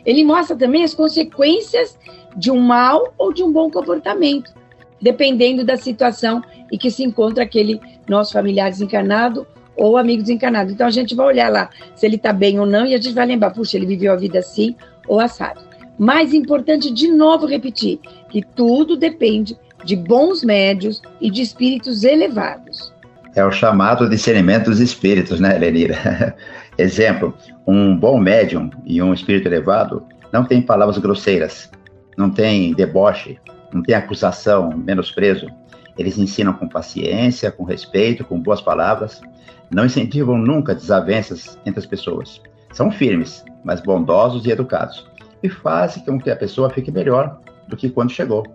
ele 0.06 0.24
mostra 0.24 0.56
também 0.56 0.84
as 0.84 0.94
consequências 0.94 1.98
de 2.36 2.52
um 2.52 2.60
mal 2.60 3.14
ou 3.18 3.32
de 3.32 3.44
um 3.44 3.52
bom 3.52 3.70
comportamento 3.70 4.52
dependendo 5.04 5.66
da 5.66 5.76
situação 5.76 6.42
em 6.72 6.78
que 6.78 6.90
se 6.90 7.04
encontra 7.04 7.44
aquele 7.44 7.80
nosso 8.08 8.32
familiar 8.32 8.72
desencarnado 8.72 9.46
ou 9.76 9.98
amigo 9.98 10.22
desencarnado. 10.22 10.72
Então 10.72 10.88
a 10.88 10.92
gente 10.92 11.14
vai 11.14 11.26
olhar 11.28 11.52
lá 11.52 11.70
se 11.94 12.06
ele 12.06 12.16
está 12.16 12.32
bem 12.32 12.58
ou 12.58 12.66
não 12.66 12.86
e 12.86 12.96
a 12.96 12.98
gente 12.98 13.14
vai 13.14 13.26
lembrar, 13.26 13.52
puxa, 13.52 13.76
ele 13.76 13.86
viveu 13.86 14.14
a 14.14 14.16
vida 14.16 14.40
assim 14.40 14.74
ou 15.06 15.20
assado. 15.20 15.60
Mais 16.00 16.34
importante, 16.34 16.90
de 16.90 17.10
novo 17.10 17.46
repetir, 17.46 18.00
que 18.30 18.42
tudo 18.42 18.96
depende 18.96 19.58
de 19.84 19.98
bons 19.98 20.42
médios 20.42 21.02
e 21.20 21.30
de 21.30 21.42
espíritos 21.42 22.06
elevados. 22.06 22.94
É 23.36 23.44
o 23.44 23.52
chamado 23.52 24.10
discernimento 24.10 24.70
dos 24.70 24.80
espíritos, 24.80 25.40
né, 25.40 25.58
Lenira? 25.58 26.34
Exemplo, 26.78 27.34
um 27.68 27.96
bom 27.96 28.18
médium 28.18 28.70
e 28.86 29.02
um 29.02 29.14
espírito 29.14 29.50
elevado 29.50 30.06
não 30.32 30.46
tem 30.46 30.62
palavras 30.62 30.98
grosseiras, 30.98 31.70
não 32.18 32.30
tem 32.30 32.74
deboche, 32.74 33.38
não 33.74 33.84
tem 33.84 33.96
acusação, 33.96 34.70
menosprezo. 34.76 35.48
Eles 35.98 36.18
ensinam 36.18 36.54
com 36.54 36.68
paciência, 36.68 37.52
com 37.52 37.64
respeito, 37.64 38.24
com 38.24 38.40
boas 38.40 38.62
palavras. 38.62 39.22
Não 39.70 39.86
incentivam 39.86 40.38
nunca 40.38 40.76
desavenças 40.76 41.58
entre 41.66 41.80
as 41.80 41.86
pessoas. 41.86 42.42
São 42.72 42.92
firmes, 42.92 43.44
mas 43.64 43.82
bondosos 43.82 44.46
e 44.46 44.52
educados. 44.52 45.06
E 45.42 45.50
fazem 45.50 46.04
com 46.04 46.20
que 46.20 46.30
a 46.30 46.36
pessoa 46.36 46.70
fique 46.70 46.92
melhor 46.92 47.40
do 47.68 47.78
que 47.78 47.90
quando 47.90 48.12
chegou. 48.12 48.46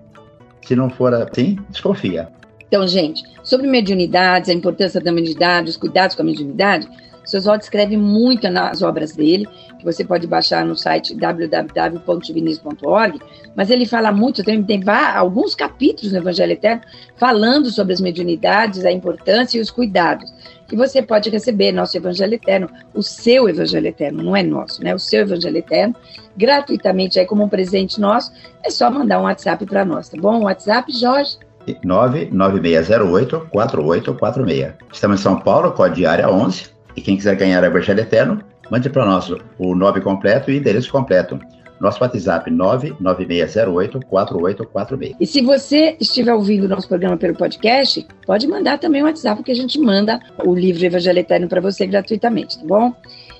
Se 0.62 0.74
não 0.74 0.90
for 0.90 1.14
assim, 1.14 1.58
desconfia. 1.70 2.28
Então, 2.66 2.86
gente, 2.86 3.22
sobre 3.42 3.66
mediunidades, 3.66 4.50
a 4.50 4.52
importância 4.52 5.00
da 5.00 5.10
mediunidade, 5.10 5.70
os 5.70 5.76
cuidados 5.76 6.14
com 6.14 6.22
a 6.22 6.24
mediunidade, 6.24 6.88
O 7.28 7.30
seu 7.30 7.38
Oswaldo 7.40 7.62
escreve 7.62 7.94
muito 7.94 8.48
nas 8.48 8.80
obras 8.80 9.12
dele, 9.12 9.46
que 9.78 9.84
você 9.84 10.02
pode 10.02 10.26
baixar 10.26 10.64
no 10.64 10.74
site 10.74 11.14
www.divinismo.org, 11.14 13.20
mas 13.54 13.68
ele 13.68 13.84
fala 13.84 14.10
muito, 14.10 14.42
tem, 14.42 14.62
tem 14.62 14.82
alguns 15.14 15.54
capítulos 15.54 16.12
no 16.12 16.20
Evangelho 16.20 16.52
Eterno 16.52 16.80
falando 17.18 17.70
sobre 17.70 17.92
as 17.92 18.00
mediunidades, 18.00 18.86
a 18.86 18.90
importância 18.90 19.58
e 19.58 19.60
os 19.60 19.70
cuidados. 19.70 20.32
E 20.72 20.76
você 20.76 21.02
pode 21.02 21.28
receber 21.28 21.70
nosso 21.70 21.98
Evangelho 21.98 22.32
Eterno, 22.32 22.70
o 22.94 23.02
seu 23.02 23.46
Evangelho 23.46 23.88
Eterno, 23.88 24.22
não 24.22 24.34
é 24.34 24.42
nosso, 24.42 24.82
né? 24.82 24.94
O 24.94 24.98
seu 24.98 25.20
Evangelho 25.20 25.58
Eterno, 25.58 25.94
gratuitamente 26.34 27.20
aí 27.20 27.26
como 27.26 27.44
um 27.44 27.48
presente 27.48 28.00
nosso, 28.00 28.32
é 28.64 28.70
só 28.70 28.90
mandar 28.90 29.20
um 29.20 29.24
WhatsApp 29.24 29.66
para 29.66 29.84
nós, 29.84 30.08
tá 30.08 30.16
bom? 30.18 30.44
WhatsApp, 30.44 30.90
Jorge? 30.98 31.36
99608-4846. 31.84 34.72
Estamos 34.90 35.20
em 35.20 35.22
São 35.22 35.38
Paulo, 35.38 35.72
código 35.72 36.08
área 36.08 36.30
11. 36.30 36.77
E 36.96 37.00
quem 37.00 37.16
quiser 37.16 37.36
ganhar 37.36 37.62
o 37.62 37.66
Evangelho 37.66 38.00
Eterno, 38.00 38.42
mande 38.70 38.90
para 38.90 39.04
nós 39.04 39.30
o 39.58 39.74
nome 39.74 40.00
completo 40.00 40.50
e 40.50 40.56
endereço 40.56 40.90
completo. 40.90 41.38
Nosso 41.80 42.02
WhatsApp 42.02 42.50
99608-4846. 42.50 45.14
E 45.20 45.26
se 45.26 45.40
você 45.40 45.96
estiver 46.00 46.34
ouvindo 46.34 46.64
o 46.64 46.68
nosso 46.68 46.88
programa 46.88 47.16
pelo 47.16 47.36
podcast, 47.36 48.04
pode 48.26 48.48
mandar 48.48 48.78
também 48.78 49.00
o 49.00 49.04
WhatsApp 49.04 49.44
que 49.44 49.52
a 49.52 49.54
gente 49.54 49.78
manda 49.78 50.18
o 50.44 50.52
livro 50.52 50.84
Evangelho 50.84 51.20
Eterno 51.20 51.46
para 51.46 51.60
você 51.60 51.86
gratuitamente, 51.86 52.58
tá 52.58 52.64
bom? 52.66 52.92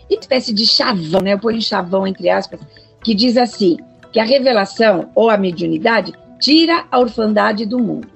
E 0.09 0.17
espécie 0.17 0.55
de 0.55 0.65
chavão, 0.67 1.21
né? 1.21 1.33
Eu 1.33 1.41
ponho 1.41 1.61
chavão 1.61 2.07
entre 2.07 2.31
aspas, 2.31 2.61
que 3.03 3.13
diz 3.13 3.37
assim: 3.37 3.77
que 4.13 4.21
a 4.21 4.25
revelação 4.25 5.11
ou 5.17 5.29
a 5.29 5.37
mediunidade 5.37 6.13
tira 6.41 6.85
a 6.93 7.01
orfandade 7.01 7.67
do 7.67 7.81
mundo 7.81 8.07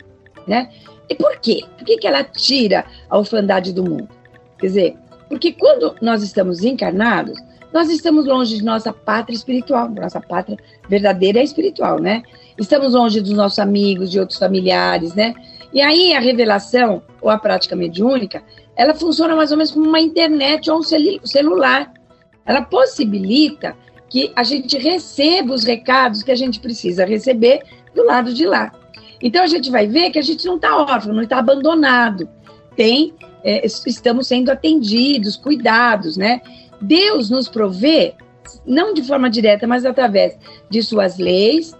né? 0.47 0.71
E 1.09 1.15
por 1.15 1.37
quê? 1.39 1.65
Por 1.77 1.85
que, 1.85 1.99
que 1.99 2.07
ela 2.07 2.25
tira 2.25 2.85
a 3.09 3.19
orfandade 3.19 3.73
do 3.73 3.83
mundo? 3.83 4.09
Quer 4.59 4.67
dizer, 4.67 4.97
porque 5.33 5.51
quando 5.51 5.95
nós 6.03 6.23
estamos 6.23 6.63
encarnados, 6.63 7.43
nós 7.73 7.89
estamos 7.89 8.27
longe 8.27 8.59
de 8.59 8.63
nossa 8.63 8.93
pátria 8.93 9.35
espiritual, 9.35 9.89
nossa 9.89 10.21
pátria 10.21 10.59
verdadeira 10.91 11.39
é 11.39 11.43
espiritual, 11.43 11.99
né? 11.99 12.23
Estamos 12.59 12.93
longe 12.93 13.19
dos 13.19 13.33
nossos 13.33 13.59
amigos, 13.59 14.11
de 14.11 14.21
outros 14.21 14.39
familiares, 14.39 15.15
né? 15.15 15.33
E 15.73 15.81
aí 15.81 16.13
a 16.13 16.21
revelação 16.21 17.03
ou 17.23 17.31
a 17.31 17.39
prática 17.39 17.75
mediúnica, 17.75 18.43
ela 18.77 18.93
funciona 18.93 19.35
mais 19.35 19.51
ou 19.51 19.57
menos 19.57 19.73
como 19.73 19.89
uma 19.89 20.01
internet 20.01 20.71
ou 20.71 20.81
um 20.81 20.83
celular. 20.83 21.91
Ela 22.45 22.61
possibilita 22.61 23.75
que 24.11 24.31
a 24.37 24.43
gente 24.43 24.77
receba 24.77 25.55
os 25.55 25.65
recados 25.65 26.23
que 26.23 26.31
a 26.31 26.37
gente 26.37 26.61
precisa 26.61 27.07
receber 27.07 27.63
do 27.95 28.05
lado 28.05 28.35
de 28.35 28.45
lá. 28.45 28.71
Então 29.23 29.43
a 29.43 29.47
gente 29.47 29.71
vai 29.71 29.87
ver 29.87 30.11
que 30.11 30.19
a 30.19 30.23
gente 30.23 30.45
não 30.45 30.57
está 30.57 30.77
órfão, 30.77 31.15
não 31.15 31.23
está 31.23 31.39
abandonado. 31.39 32.29
Tem, 32.77 33.15
é, 33.45 33.67
estamos 33.67 34.27
sendo 34.27 34.51
atendidos, 34.51 35.37
cuidados, 35.37 36.17
né? 36.17 36.41
Deus 36.81 37.31
nos 37.31 37.49
provê, 37.49 38.15
não 38.67 38.93
de 38.95 39.03
forma 39.03 39.31
direta, 39.31 39.67
mas 39.67 39.85
através 39.85 40.37
de 40.69 40.83
suas 40.83 41.19
leis, 41.19 41.77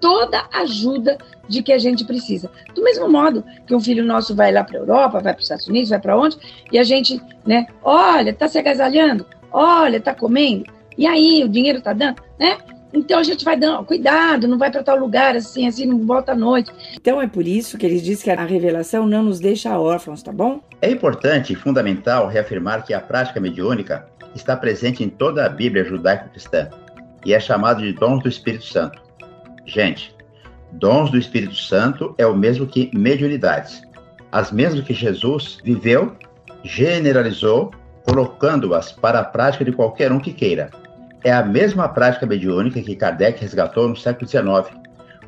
toda 0.00 0.46
ajuda 0.52 1.18
de 1.48 1.62
que 1.62 1.72
a 1.72 1.78
gente 1.78 2.04
precisa. 2.04 2.50
Do 2.74 2.82
mesmo 2.82 3.08
modo 3.08 3.44
que 3.66 3.74
um 3.74 3.80
filho 3.80 4.04
nosso 4.04 4.34
vai 4.34 4.52
lá 4.52 4.64
para 4.64 4.78
a 4.78 4.80
Europa, 4.80 5.20
vai 5.20 5.32
para 5.32 5.40
os 5.40 5.44
Estados 5.44 5.68
Unidos, 5.68 5.90
vai 5.90 6.00
para 6.00 6.18
onde, 6.18 6.36
e 6.70 6.78
a 6.78 6.84
gente, 6.84 7.20
né, 7.46 7.66
olha, 7.82 8.30
está 8.30 8.48
se 8.48 8.58
agasalhando, 8.58 9.26
olha, 9.52 9.98
está 9.98 10.14
comendo, 10.14 10.64
e 10.96 11.06
aí 11.06 11.44
o 11.44 11.48
dinheiro 11.48 11.78
está 11.78 11.92
dando, 11.92 12.22
né? 12.38 12.58
Então 12.96 13.18
a 13.18 13.22
gente 13.22 13.44
vai 13.44 13.58
dando, 13.58 13.84
cuidado, 13.84 14.48
não 14.48 14.56
vai 14.56 14.70
para 14.70 14.82
tal 14.82 14.96
lugar 14.96 15.36
assim, 15.36 15.68
assim, 15.68 15.84
não 15.84 15.98
volta 16.06 16.32
à 16.32 16.34
noite. 16.34 16.72
Então 16.94 17.20
é 17.20 17.26
por 17.26 17.46
isso 17.46 17.76
que 17.76 17.84
ele 17.84 18.00
diz 18.00 18.22
que 18.22 18.30
a 18.30 18.44
revelação 18.44 19.06
não 19.06 19.22
nos 19.22 19.38
deixa 19.38 19.78
órfãos, 19.78 20.22
tá 20.22 20.32
bom? 20.32 20.60
É 20.80 20.90
importante 20.90 21.52
e 21.52 21.56
fundamental 21.56 22.26
reafirmar 22.26 22.86
que 22.86 22.94
a 22.94 23.00
prática 23.00 23.38
mediúnica 23.38 24.06
está 24.34 24.56
presente 24.56 25.04
em 25.04 25.10
toda 25.10 25.44
a 25.44 25.48
Bíblia 25.48 25.84
judaico-cristã 25.84 26.70
e 27.24 27.34
é 27.34 27.40
chamado 27.40 27.82
de 27.82 27.92
dons 27.92 28.22
do 28.22 28.30
Espírito 28.30 28.64
Santo. 28.64 28.98
Gente, 29.66 30.14
dons 30.72 31.10
do 31.10 31.18
Espírito 31.18 31.54
Santo 31.54 32.14
é 32.16 32.26
o 32.26 32.34
mesmo 32.34 32.66
que 32.66 32.90
mediunidades, 32.94 33.82
as 34.32 34.50
mesmas 34.50 34.86
que 34.86 34.94
Jesus 34.94 35.58
viveu, 35.62 36.16
generalizou, 36.64 37.72
colocando-as 38.04 38.90
para 38.90 39.20
a 39.20 39.24
prática 39.24 39.66
de 39.66 39.72
qualquer 39.72 40.10
um 40.10 40.18
que 40.18 40.32
queira 40.32 40.70
é 41.24 41.32
a 41.32 41.42
mesma 41.42 41.88
prática 41.88 42.26
mediúnica 42.26 42.80
que 42.80 42.96
Kardec 42.96 43.40
resgatou 43.40 43.88
no 43.88 43.96
século 43.96 44.28
XIX. 44.28 44.76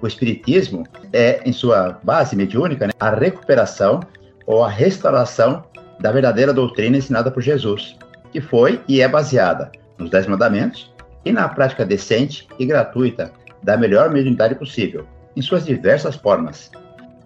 O 0.00 0.06
Espiritismo 0.06 0.84
é, 1.12 1.40
em 1.44 1.52
sua 1.52 1.98
base 2.02 2.36
mediúnica, 2.36 2.86
né, 2.86 2.92
a 3.00 3.10
recuperação 3.10 4.00
ou 4.46 4.64
a 4.64 4.68
restauração 4.68 5.64
da 6.00 6.12
verdadeira 6.12 6.52
doutrina 6.52 6.96
ensinada 6.96 7.30
por 7.30 7.42
Jesus, 7.42 7.96
que 8.30 8.40
foi 8.40 8.80
e 8.86 9.00
é 9.00 9.08
baseada 9.08 9.72
nos 9.98 10.10
Dez 10.10 10.26
Mandamentos 10.26 10.92
e 11.24 11.32
na 11.32 11.48
prática 11.48 11.84
decente 11.84 12.46
e 12.58 12.64
gratuita 12.64 13.32
da 13.62 13.76
melhor 13.76 14.10
mediunidade 14.10 14.54
possível, 14.54 15.06
em 15.36 15.42
suas 15.42 15.64
diversas 15.64 16.14
formas. 16.14 16.70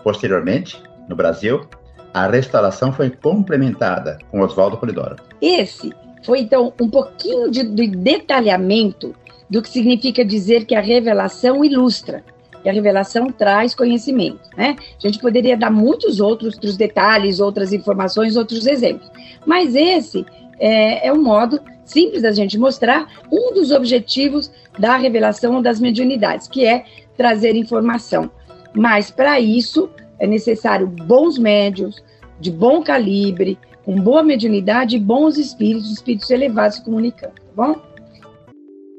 Posteriormente, 0.03 0.83
no 1.09 1.15
Brasil, 1.15 1.69
a 2.15 2.27
restauração 2.27 2.93
foi 2.93 3.11
complementada 3.11 4.19
com 4.31 4.41
Oswaldo 4.41 4.79
Polidoro. 4.79 5.17
Esse 5.41 5.93
foi 6.25 6.41
então 6.41 6.73
um 6.81 6.89
pouquinho 6.89 7.51
de, 7.51 7.63
de 7.63 7.87
detalhamento 7.89 9.15
do 9.49 9.61
que 9.61 9.69
significa 9.69 10.25
dizer 10.25 10.65
que 10.65 10.75
a 10.75 10.81
revelação 10.81 11.65
ilustra, 11.65 12.25
que 12.63 12.69
a 12.69 12.73
revelação 12.73 13.27
traz 13.31 13.75
conhecimento, 13.75 14.41
né? 14.57 14.77
A 14.79 15.07
gente 15.07 15.19
poderia 15.19 15.57
dar 15.57 15.71
muitos 15.71 16.21
outros, 16.21 16.55
outros 16.55 16.77
detalhes, 16.77 17.41
outras 17.41 17.73
informações, 17.73 18.37
outros 18.37 18.67
exemplos, 18.67 19.11
mas 19.45 19.75
esse 19.75 20.25
é, 20.59 21.09
é 21.09 21.13
um 21.13 21.23
modo 21.23 21.61
simples 21.85 22.23
da 22.23 22.33
gente 22.33 22.57
mostrar 22.57 23.09
um 23.31 23.53
dos 23.53 23.71
objetivos 23.71 24.51
da 24.79 24.97
revelação 24.97 25.61
das 25.61 25.81
mediunidades, 25.81 26.49
que 26.49 26.65
é 26.65 26.85
trazer 27.17 27.55
informação. 27.57 28.31
Mas 28.75 29.11
para 29.11 29.39
isso 29.41 29.91
é 30.19 30.27
necessário 30.27 30.87
bons 30.87 31.37
médios, 31.37 32.03
de 32.41 32.51
bom 32.51 32.83
calibre, 32.83 33.59
com 33.85 34.01
boa 34.01 34.23
mediunidade 34.23 34.97
e 34.97 35.01
bons 35.01 35.39
espíritos, 35.39 35.91
espíritos 35.91 36.31
elevados 36.31 36.77
se 36.77 36.85
comunicando, 36.85 37.35
tá 37.35 37.43
bom? 37.55 37.81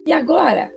E 0.06 0.12
agora 0.12 0.72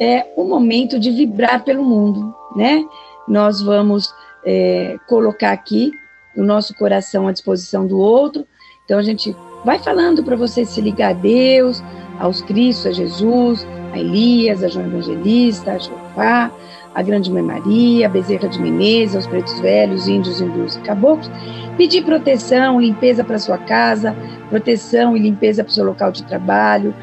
é 0.00 0.26
o 0.36 0.44
momento 0.44 0.98
de 0.98 1.10
vibrar 1.10 1.62
pelo 1.64 1.84
mundo, 1.84 2.34
né? 2.56 2.84
Nós 3.28 3.60
vamos 3.60 4.12
é, 4.44 4.96
colocar 5.08 5.52
aqui 5.52 5.92
o 6.36 6.42
nosso 6.42 6.74
coração 6.74 7.28
à 7.28 7.32
disposição 7.32 7.86
do 7.86 7.98
outro. 7.98 8.44
Então 8.84 8.98
a 8.98 9.02
gente 9.02 9.34
vai 9.64 9.78
falando 9.78 10.24
para 10.24 10.34
você 10.34 10.64
se 10.64 10.80
ligar 10.80 11.10
a 11.10 11.12
Deus, 11.12 11.82
aos 12.18 12.42
Cristos, 12.42 12.86
a 12.86 12.92
Jesus, 12.92 13.66
a 13.92 13.98
Elias, 13.98 14.62
a 14.62 14.68
João 14.68 14.86
Evangelista, 14.86 15.72
a 15.72 15.78
Jeová, 15.78 16.50
a 16.94 17.02
Grande 17.02 17.30
Mãe 17.30 17.42
Maria, 17.42 18.06
a 18.06 18.10
Bezerra 18.10 18.48
de 18.48 18.60
Menezes, 18.60 19.16
aos 19.16 19.26
pretos 19.26 19.58
velhos, 19.60 20.08
índios, 20.08 20.40
hindus 20.40 20.76
e 20.76 20.80
caboclos, 20.80 21.30
pedir 21.76 22.04
proteção, 22.04 22.80
limpeza 22.80 23.24
para 23.24 23.38
sua 23.38 23.58
casa, 23.58 24.14
proteção 24.50 25.16
e 25.16 25.20
limpeza 25.20 25.64
para 25.64 25.70
o 25.70 25.74
seu 25.74 25.84
local 25.84 26.12
de 26.12 26.22
trabalho, 26.24 26.94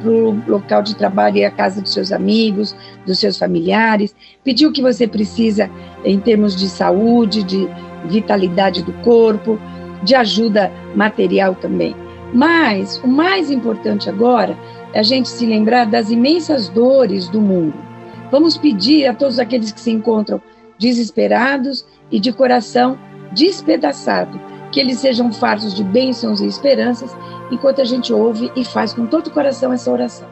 para 0.00 0.10
o 0.10 0.42
local 0.46 0.82
de 0.82 0.94
trabalho 0.94 1.38
e 1.38 1.44
a 1.44 1.50
casa 1.50 1.80
dos 1.80 1.92
seus 1.92 2.12
amigos, 2.12 2.76
dos 3.06 3.18
seus 3.18 3.38
familiares, 3.38 4.14
pedir 4.44 4.66
o 4.66 4.72
que 4.72 4.82
você 4.82 5.06
precisa 5.06 5.70
em 6.04 6.20
termos 6.20 6.54
de 6.54 6.68
saúde, 6.68 7.42
de 7.42 7.68
vitalidade 8.04 8.82
do 8.82 8.92
corpo, 9.04 9.58
de 10.02 10.14
ajuda 10.14 10.70
material 10.94 11.54
também. 11.54 11.96
Mas 12.32 12.98
o 13.02 13.08
mais 13.08 13.50
importante 13.50 14.08
agora 14.10 14.56
é 14.92 15.00
a 15.00 15.02
gente 15.02 15.28
se 15.28 15.46
lembrar 15.46 15.86
das 15.86 16.10
imensas 16.10 16.68
dores 16.68 17.28
do 17.28 17.40
mundo 17.40 17.88
Vamos 18.30 18.56
pedir 18.56 19.06
a 19.06 19.14
todos 19.14 19.38
aqueles 19.38 19.72
que 19.72 19.80
se 19.80 19.90
encontram 19.90 20.40
desesperados 20.78 21.84
e 22.10 22.20
de 22.20 22.32
coração 22.32 22.98
despedaçado, 23.32 24.40
que 24.70 24.80
eles 24.80 24.98
sejam 24.98 25.32
fartos 25.32 25.74
de 25.74 25.82
bênçãos 25.82 26.40
e 26.40 26.46
esperanças, 26.46 27.16
enquanto 27.50 27.80
a 27.80 27.84
gente 27.84 28.12
ouve 28.12 28.50
e 28.54 28.64
faz 28.64 28.92
com 28.92 29.06
todo 29.06 29.28
o 29.28 29.30
coração 29.30 29.72
essa 29.72 29.90
oração. 29.90 30.28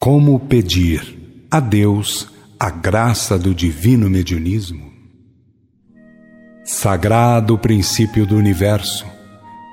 Como 0.00 0.38
pedir 0.40 1.46
a 1.50 1.60
Deus 1.60 2.28
a 2.58 2.70
graça 2.70 3.38
do 3.38 3.54
divino 3.54 4.10
mediunismo? 4.10 4.90
Sagrado 6.64 7.58
princípio 7.58 8.26
do 8.26 8.36
universo, 8.36 9.06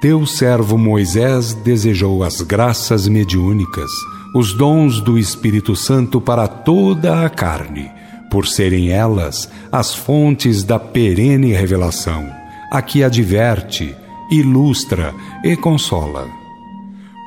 teu 0.01 0.25
servo 0.25 0.77
Moisés 0.77 1.53
desejou 1.53 2.23
as 2.23 2.41
graças 2.41 3.07
mediúnicas 3.07 3.91
os 4.33 4.53
dons 4.53 5.01
do 5.01 5.17
Espírito 5.17 5.75
Santo 5.75 6.21
para 6.21 6.47
toda 6.47 7.25
a 7.25 7.29
carne, 7.29 7.91
por 8.29 8.47
serem 8.47 8.89
elas 8.89 9.49
as 9.71 9.93
fontes 9.93 10.63
da 10.63 10.77
perene 10.77 11.51
revelação, 11.51 12.29
a 12.71 12.81
que 12.81 13.03
adverte, 13.03 13.95
ilustra 14.31 15.13
e 15.43 15.55
consola. 15.55 16.27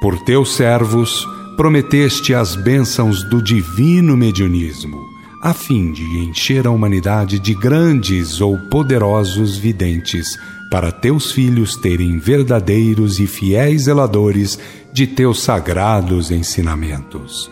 Por 0.01 0.19
teus 0.21 0.55
servos, 0.55 1.27
prometeste 1.57 2.35
as 2.35 2.55
bênçãos 2.55 3.25
do 3.25 3.43
divino 3.43 4.17
mediunismo, 4.17 5.01
a 5.43 5.53
fim 5.53 5.91
de 5.91 6.05
encher 6.21 6.69
a 6.69 6.71
humanidade 6.71 7.41
de 7.41 7.53
grandes 7.53 8.41
ou 8.41 8.57
poderosos 8.71 9.57
videntes 9.57 10.39
para 10.73 10.91
teus 10.91 11.31
filhos 11.31 11.77
terem 11.77 12.19
verdadeiros 12.19 13.21
e 13.21 13.27
fiéis 13.27 13.83
zeladores 13.83 14.59
de 14.91 15.07
teus 15.07 15.43
sagrados 15.43 16.31
ensinamentos. 16.31 17.51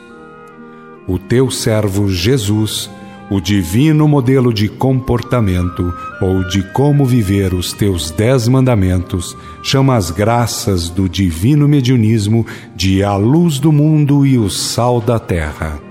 O 1.06 1.18
teu 1.18 1.50
servo 1.50 2.08
Jesus, 2.08 2.88
o 3.30 3.38
divino 3.38 4.08
modelo 4.08 4.54
de 4.54 4.70
comportamento 4.70 5.92
ou 6.18 6.42
de 6.48 6.62
como 6.72 7.04
viver 7.04 7.52
os 7.52 7.74
teus 7.74 8.10
dez 8.10 8.48
mandamentos, 8.48 9.36
chama 9.62 9.96
as 9.96 10.10
graças 10.10 10.88
do 10.88 11.06
divino 11.06 11.68
mediunismo 11.68 12.46
de 12.74 13.04
a 13.04 13.16
luz 13.16 13.58
do 13.58 13.70
mundo 13.70 14.24
e 14.24 14.38
o 14.38 14.48
sal 14.48 14.98
da 14.98 15.18
terra. 15.18 15.89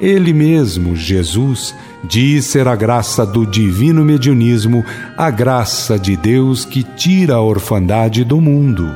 Ele 0.00 0.32
mesmo, 0.32 0.94
Jesus, 0.94 1.74
diz 2.04 2.46
ser 2.46 2.68
a 2.68 2.76
graça 2.76 3.26
do 3.26 3.44
divino 3.44 4.04
mediunismo, 4.04 4.84
a 5.16 5.28
graça 5.28 5.98
de 5.98 6.16
Deus 6.16 6.64
que 6.64 6.84
tira 6.84 7.34
a 7.34 7.42
orfandade 7.42 8.22
do 8.22 8.40
mundo, 8.40 8.88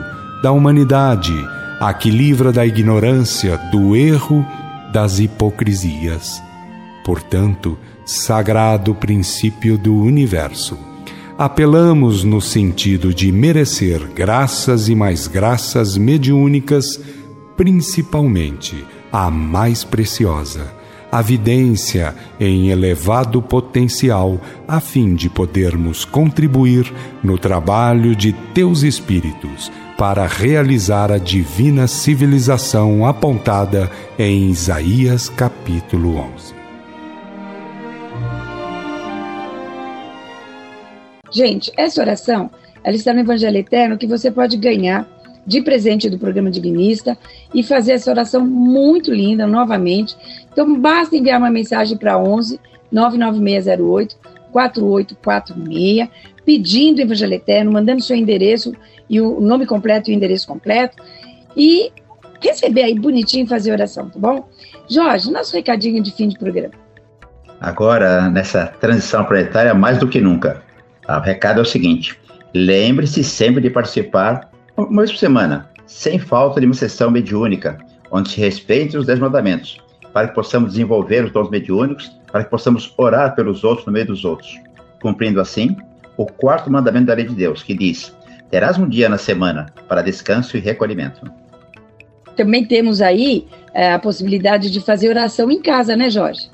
da 0.43 0.53
humanidade, 0.53 1.35
a 1.81 1.93
que 1.93 2.09
livra 2.09 2.53
da 2.53 2.65
ignorância, 2.65 3.59
do 3.73 3.97
erro, 3.97 4.47
das 4.93 5.19
hipocrisias. 5.19 6.41
Portanto, 7.05 7.77
sagrado 8.07 8.95
princípio 8.95 9.77
do 9.77 9.97
universo. 9.97 10.79
Apelamos 11.37 12.23
no 12.23 12.41
sentido 12.41 13.12
de 13.12 13.33
merecer 13.33 14.07
graças 14.15 14.88
e 14.88 14.95
mais 14.95 15.27
graças 15.27 15.97
mediúnicas, 15.97 17.01
principalmente 17.57 18.85
a 19.11 19.29
mais 19.29 19.83
preciosa 19.83 20.82
a 21.12 21.20
vidência 21.20 22.14
em 22.40 22.70
elevado 22.70 23.42
potencial, 23.42 24.40
a 24.66 24.81
fim 24.81 25.14
de 25.14 25.29
podermos 25.29 26.07
contribuir 26.07 26.90
no 27.22 27.37
trabalho 27.37 28.16
de 28.16 28.33
teus 28.33 28.83
espíritos 28.83 29.70
para 29.98 30.27
realizar 30.27 31.12
a 31.12 31.18
divina 31.18 31.87
civilização 31.87 33.05
apontada 33.05 33.90
em 34.18 34.48
Isaías 34.48 35.29
capítulo 35.29 36.16
11. 36.16 36.55
Gente, 41.31 41.70
essa 41.77 42.01
oração, 42.01 42.51
ela 42.83 42.96
está 42.96 43.12
no 43.12 43.20
Evangelho 43.20 43.59
Eterno 43.59 43.98
que 43.98 44.07
você 44.07 44.31
pode 44.31 44.57
ganhar 44.57 45.07
de 45.46 45.61
presente 45.61 46.09
do 46.09 46.18
programa 46.18 46.51
Divinista 46.51 47.18
e 47.55 47.62
fazer 47.62 47.93
essa 47.93 48.11
oração 48.11 48.47
muito 48.47 49.12
linda 49.12 49.47
novamente. 49.47 50.17
Então, 50.53 50.81
basta 50.81 51.17
enviar 51.17 51.38
uma 51.38 51.51
mensagem 51.51 51.97
para 51.97 52.19
11 52.19 52.61
99608 52.91 54.17
4846, 54.53 56.09
pedindo 56.45 56.99
o 56.99 57.03
Evangelho 57.03 57.35
Eterno, 57.35 57.73
mandando 57.73 58.03
seu 58.03 58.15
endereço 58.15 58.73
e 59.09 59.21
o 59.21 59.41
nome 59.41 59.67
completo 59.67 60.11
e 60.11 60.15
o 60.15 60.17
endereço 60.17 60.47
completo, 60.47 61.03
e 61.57 61.91
receber 62.41 62.83
aí 62.83 62.95
bonitinho 62.95 63.47
fazer 63.47 63.73
oração, 63.73 64.11
tá 64.11 64.19
bom? 64.19 64.49
Jorge, 64.88 65.31
nosso 65.31 65.57
recadinho 65.57 66.03
de 66.03 66.11
fim 66.11 66.29
de 66.29 66.38
programa. 66.38 66.75
Agora, 67.61 68.29
nessa 68.29 68.67
transição 68.67 69.25
planetária, 69.25 69.73
mais 69.73 69.99
do 69.99 70.09
que 70.09 70.21
nunca, 70.21 70.62
tá? 71.07 71.19
o 71.19 71.23
recado 71.23 71.61
é 71.61 71.62
o 71.62 71.67
seguinte: 71.67 72.19
lembre-se 72.53 73.23
sempre 73.23 73.62
de 73.62 73.71
participar 73.71 74.51
uma 74.77 75.03
vez 75.03 75.12
por 75.12 75.19
semana, 75.19 75.71
sem 75.87 76.18
falta 76.18 76.61
de 76.61 76.66
uma 76.66 76.75
sessão 76.75 77.11
mediúnica, 77.11 77.79
onde 78.11 78.31
se 78.31 78.40
respeite 78.40 78.97
os 78.97 79.07
dez 79.07 79.18
mandamentos, 79.18 79.79
para 80.12 80.29
que 80.29 80.35
possamos 80.35 80.73
desenvolver 80.73 81.25
os 81.25 81.33
dons 81.33 81.51
mediúnicos, 81.51 82.11
para 82.31 82.45
que 82.45 82.51
possamos 82.51 82.92
orar 82.97 83.35
pelos 83.35 83.64
outros 83.64 83.87
no 83.87 83.92
meio 83.92 84.07
dos 84.07 84.25
outros, 84.25 84.59
cumprindo 85.01 85.40
assim 85.40 85.77
o 86.16 86.27
quarto 86.27 86.71
mandamento 86.71 87.07
da 87.07 87.14
lei 87.14 87.27
de 87.27 87.35
Deus, 87.35 87.62
que 87.62 87.75
diz: 87.75 88.14
terás 88.51 88.79
um 88.79 88.88
dia 88.88 89.09
na 89.09 89.18
semana 89.18 89.66
para 89.88 90.03
descanso 90.03 90.57
e 90.57 90.61
recolhimento. 90.61 91.31
Também 92.37 92.64
temos 92.64 93.01
aí 93.01 93.47
é, 93.75 93.92
a 93.92 93.99
possibilidade 93.99 94.71
de 94.71 94.81
fazer 94.81 95.09
oração 95.09 95.51
em 95.51 95.61
casa, 95.61 95.97
né, 95.97 96.09
Jorge? 96.09 96.51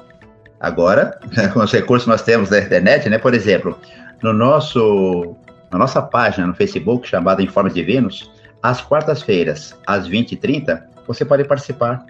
Agora, 0.61 1.19
com 1.53 1.61
os 1.61 1.73
recursos 1.73 2.05
que 2.05 2.11
nós 2.11 2.23
temos 2.23 2.51
da 2.51 2.59
internet, 2.59 3.09
né, 3.09 3.19
por 3.19 3.35
exemplo, 3.35 3.79
no 4.23 4.33
nosso 4.33 5.37
na 5.71 5.79
nossa 5.79 6.01
página 6.01 6.47
no 6.47 6.55
Facebook, 6.55 7.07
chamada 7.07 7.43
Informes 7.43 7.75
Divinos, 7.75 8.31
às 8.63 8.81
quartas-feiras, 8.81 9.75
às 9.87 10.09
20h30, 10.09 10.83
você 11.07 11.25
pode 11.25 11.45
participar. 11.45 12.05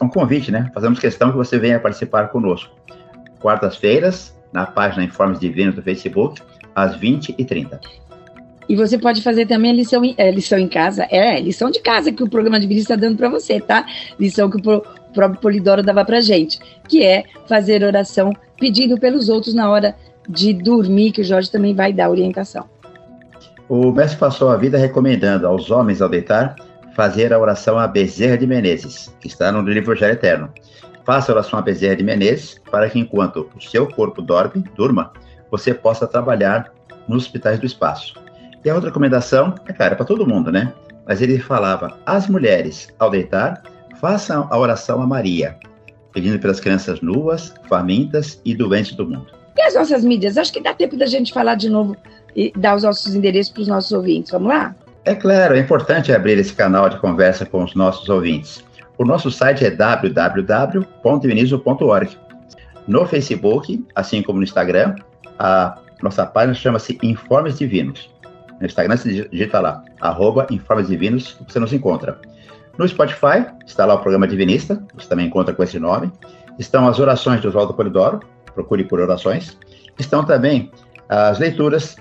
Um 0.00 0.08
convite, 0.08 0.52
né? 0.52 0.70
Fazemos 0.74 0.98
questão 0.98 1.30
que 1.30 1.36
você 1.36 1.58
venha 1.58 1.80
participar 1.80 2.28
conosco. 2.28 2.74
Quartas-feiras, 3.40 4.36
na 4.52 4.66
página 4.66 5.02
Informes 5.02 5.40
Divinos 5.40 5.74
do 5.74 5.82
Facebook, 5.82 6.42
às 6.74 6.96
20h30. 6.98 7.80
E 8.68 8.76
você 8.76 8.98
pode 8.98 9.22
fazer 9.22 9.46
também 9.46 9.70
a 9.70 9.74
lição, 9.74 10.02
é, 10.16 10.30
lição 10.30 10.58
em 10.58 10.68
casa. 10.68 11.06
É, 11.10 11.40
lição 11.40 11.70
de 11.70 11.80
casa 11.80 12.12
que 12.12 12.22
o 12.22 12.28
programa 12.28 12.60
de 12.60 12.72
está 12.74 12.96
dando 12.96 13.16
para 13.16 13.28
você, 13.28 13.60
tá? 13.60 13.84
Lição 14.18 14.48
que 14.48 14.56
o 14.56 14.82
próprio 15.12 15.40
Polidoro 15.40 15.82
dava 15.82 16.04
para 16.04 16.20
gente, 16.20 16.58
que 16.88 17.02
é 17.02 17.24
fazer 17.46 17.82
oração 17.82 18.32
pedindo 18.58 18.98
pelos 18.98 19.28
outros 19.28 19.54
na 19.54 19.70
hora 19.70 19.96
de 20.28 20.52
dormir, 20.52 21.12
que 21.12 21.20
o 21.20 21.24
Jorge 21.24 21.50
também 21.50 21.74
vai 21.74 21.92
dar 21.92 22.10
orientação. 22.10 22.71
O 23.68 23.92
mestre 23.92 24.18
passou 24.18 24.50
a 24.50 24.56
vida 24.56 24.76
recomendando 24.76 25.46
aos 25.46 25.70
homens 25.70 26.02
ao 26.02 26.08
deitar 26.08 26.56
fazer 26.94 27.32
a 27.32 27.38
oração 27.38 27.78
a 27.78 27.86
Bezerra 27.86 28.36
de 28.36 28.46
Menezes, 28.46 29.14
que 29.20 29.26
está 29.26 29.50
no 29.50 29.62
livro 29.62 29.92
Evangelho 29.92 30.12
Eterno. 30.12 30.50
Faça 31.04 31.32
a 31.32 31.34
oração 31.34 31.58
a 31.58 31.62
Bezerra 31.62 31.96
de 31.96 32.04
Menezes 32.04 32.60
para 32.70 32.88
que 32.88 32.98
enquanto 32.98 33.48
o 33.56 33.60
seu 33.60 33.86
corpo 33.88 34.20
dorme, 34.20 34.64
durma, 34.76 35.12
você 35.50 35.72
possa 35.72 36.06
trabalhar 36.06 36.72
nos 37.08 37.24
hospitais 37.24 37.58
do 37.58 37.66
espaço. 37.66 38.14
E 38.64 38.70
a 38.70 38.74
outra 38.74 38.90
recomendação, 38.90 39.54
é 39.66 39.72
claro, 39.72 39.94
é 39.94 39.96
para 39.96 40.06
todo 40.06 40.26
mundo, 40.26 40.52
né? 40.52 40.72
Mas 41.06 41.20
ele 41.20 41.38
falava: 41.38 41.98
as 42.06 42.28
mulheres, 42.28 42.88
ao 42.98 43.10
deitar, 43.10 43.62
façam 44.00 44.46
a 44.50 44.58
oração 44.58 45.02
a 45.02 45.06
Maria, 45.06 45.56
pedindo 46.12 46.38
pelas 46.38 46.60
crianças 46.60 47.00
nuas, 47.00 47.54
famintas 47.68 48.40
e 48.44 48.54
doentes 48.54 48.94
do 48.94 49.06
mundo. 49.06 49.26
E 49.56 49.62
as 49.62 49.74
nossas 49.74 50.04
mídias? 50.04 50.38
Acho 50.38 50.52
que 50.52 50.62
dá 50.62 50.72
tempo 50.72 50.96
da 50.96 51.06
gente 51.06 51.32
falar 51.32 51.56
de 51.56 51.68
novo 51.68 51.96
e 52.34 52.52
dar 52.56 52.76
os 52.76 52.82
nossos 52.82 53.14
endereços 53.14 53.52
para 53.52 53.62
os 53.62 53.68
nossos 53.68 53.92
ouvintes. 53.92 54.32
Vamos 54.32 54.48
lá? 54.48 54.74
É 55.04 55.14
claro, 55.14 55.54
é 55.56 55.58
importante 55.58 56.12
abrir 56.12 56.38
esse 56.38 56.52
canal 56.52 56.88
de 56.88 56.96
conversa 56.98 57.44
com 57.44 57.64
os 57.64 57.74
nossos 57.74 58.08
ouvintes. 58.08 58.64
O 58.96 59.04
nosso 59.04 59.28
site 59.30 59.62
é 59.64 59.70
www.divinizo.org. 59.70 62.16
No 62.86 63.04
Facebook, 63.06 63.84
assim 63.94 64.22
como 64.22 64.38
no 64.38 64.44
Instagram, 64.44 64.94
a 65.38 65.78
nossa 66.02 66.26
página 66.26 66.54
chama-se 66.54 66.98
Informes 67.02 67.58
Divinos. 67.58 68.10
No 68.60 68.66
Instagram 68.66 68.96
você 68.96 69.28
digita 69.28 69.60
lá, 69.60 69.82
arroba 70.00 70.46
Informes 70.50 70.88
Divinos, 70.88 71.36
você 71.48 71.58
nos 71.58 71.72
encontra. 71.72 72.20
No 72.78 72.86
Spotify, 72.86 73.46
está 73.66 73.84
lá 73.84 73.94
o 73.94 73.98
programa 73.98 74.28
Divinista, 74.28 74.80
você 74.94 75.08
também 75.08 75.26
encontra 75.26 75.52
com 75.54 75.62
esse 75.62 75.78
nome. 75.78 76.12
Estão 76.58 76.86
as 76.86 77.00
orações 77.00 77.40
de 77.40 77.48
Oswaldo 77.48 77.72
Polidoro, 77.74 78.20
procure 78.54 78.84
por 78.84 79.00
orações. 79.00 79.58
Estão 79.98 80.24
também 80.24 80.70
as 81.08 81.38
leituras 81.38 81.96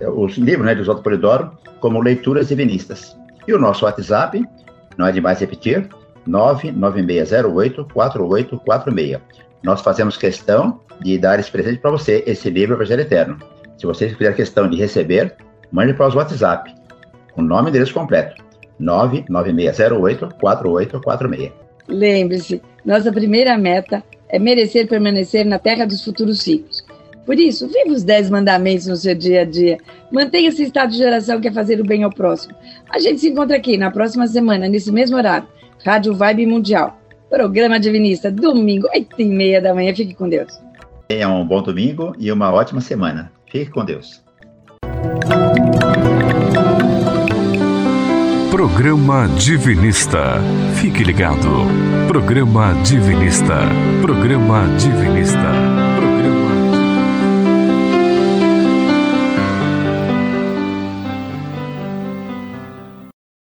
os 0.00 0.36
livros 0.36 0.66
né, 0.66 0.74
de 0.74 0.82
Oswaldo 0.82 1.02
Polidoro 1.02 1.50
como 1.80 2.02
Leituras 2.02 2.48
Divinistas. 2.48 3.16
E 3.46 3.54
o 3.54 3.58
nosso 3.58 3.84
WhatsApp, 3.84 4.42
não 4.96 5.06
é 5.06 5.12
demais 5.12 5.38
repetir, 5.40 5.88
99608-4846. 6.28 9.20
Nós 9.62 9.80
fazemos 9.80 10.16
questão 10.16 10.80
de 11.00 11.16
dar 11.18 11.38
esse 11.38 11.50
presente 11.50 11.78
para 11.78 11.90
você, 11.90 12.24
esse 12.26 12.48
livro 12.50 12.76
Evangelho 12.76 13.02
Eterno. 13.02 13.38
Se 13.78 13.86
você 13.86 14.08
fizer 14.08 14.34
questão 14.34 14.68
de 14.68 14.76
receber, 14.76 15.36
mande 15.70 15.94
para 15.94 16.08
os 16.08 16.14
WhatsApp, 16.14 16.74
o 17.36 17.42
nome 17.42 17.68
e 17.68 17.70
endereço 17.70 17.94
completo, 17.94 18.44
99608-4846. 18.80 21.52
Lembre-se, 21.88 22.60
nossa 22.84 23.12
primeira 23.12 23.56
meta 23.56 24.02
é 24.28 24.38
merecer 24.38 24.86
permanecer 24.88 25.44
na 25.44 25.58
terra 25.58 25.84
dos 25.86 26.04
futuros 26.04 26.42
ciclos. 26.42 26.85
Por 27.26 27.38
isso, 27.40 27.66
viva 27.66 27.90
os 27.90 28.04
dez 28.04 28.30
mandamentos 28.30 28.86
no 28.86 28.96
seu 28.96 29.14
dia 29.14 29.40
a 29.40 29.44
dia. 29.44 29.78
Mantenha 30.12 30.48
esse 30.48 30.62
estado 30.62 30.92
de 30.92 31.02
oração 31.02 31.40
que 31.40 31.48
é 31.48 31.52
fazer 31.52 31.80
o 31.80 31.84
bem 31.84 32.04
ao 32.04 32.10
próximo. 32.10 32.54
A 32.88 33.00
gente 33.00 33.20
se 33.20 33.28
encontra 33.28 33.56
aqui 33.56 33.76
na 33.76 33.90
próxima 33.90 34.28
semana, 34.28 34.68
nesse 34.68 34.92
mesmo 34.92 35.16
horário. 35.16 35.48
Rádio 35.84 36.14
Vibe 36.14 36.46
Mundial. 36.46 36.96
Programa 37.28 37.80
Divinista, 37.80 38.30
domingo, 38.30 38.86
8 38.94 39.20
e 39.20 39.24
meia 39.24 39.60
da 39.60 39.74
manhã. 39.74 39.92
Fique 39.92 40.14
com 40.14 40.28
Deus. 40.28 40.52
Tenha 41.08 41.28
um 41.28 41.44
bom 41.44 41.60
domingo 41.60 42.14
e 42.18 42.30
uma 42.30 42.52
ótima 42.52 42.80
semana. 42.80 43.32
Fique 43.50 43.70
com 43.70 43.84
Deus. 43.84 44.24
Programa 48.50 49.28
Divinista. 49.36 50.40
Fique 50.80 51.04
ligado. 51.04 51.66
Programa 52.08 52.72
Divinista. 52.82 53.58
Programa 54.00 54.64
Divinista. 54.78 55.75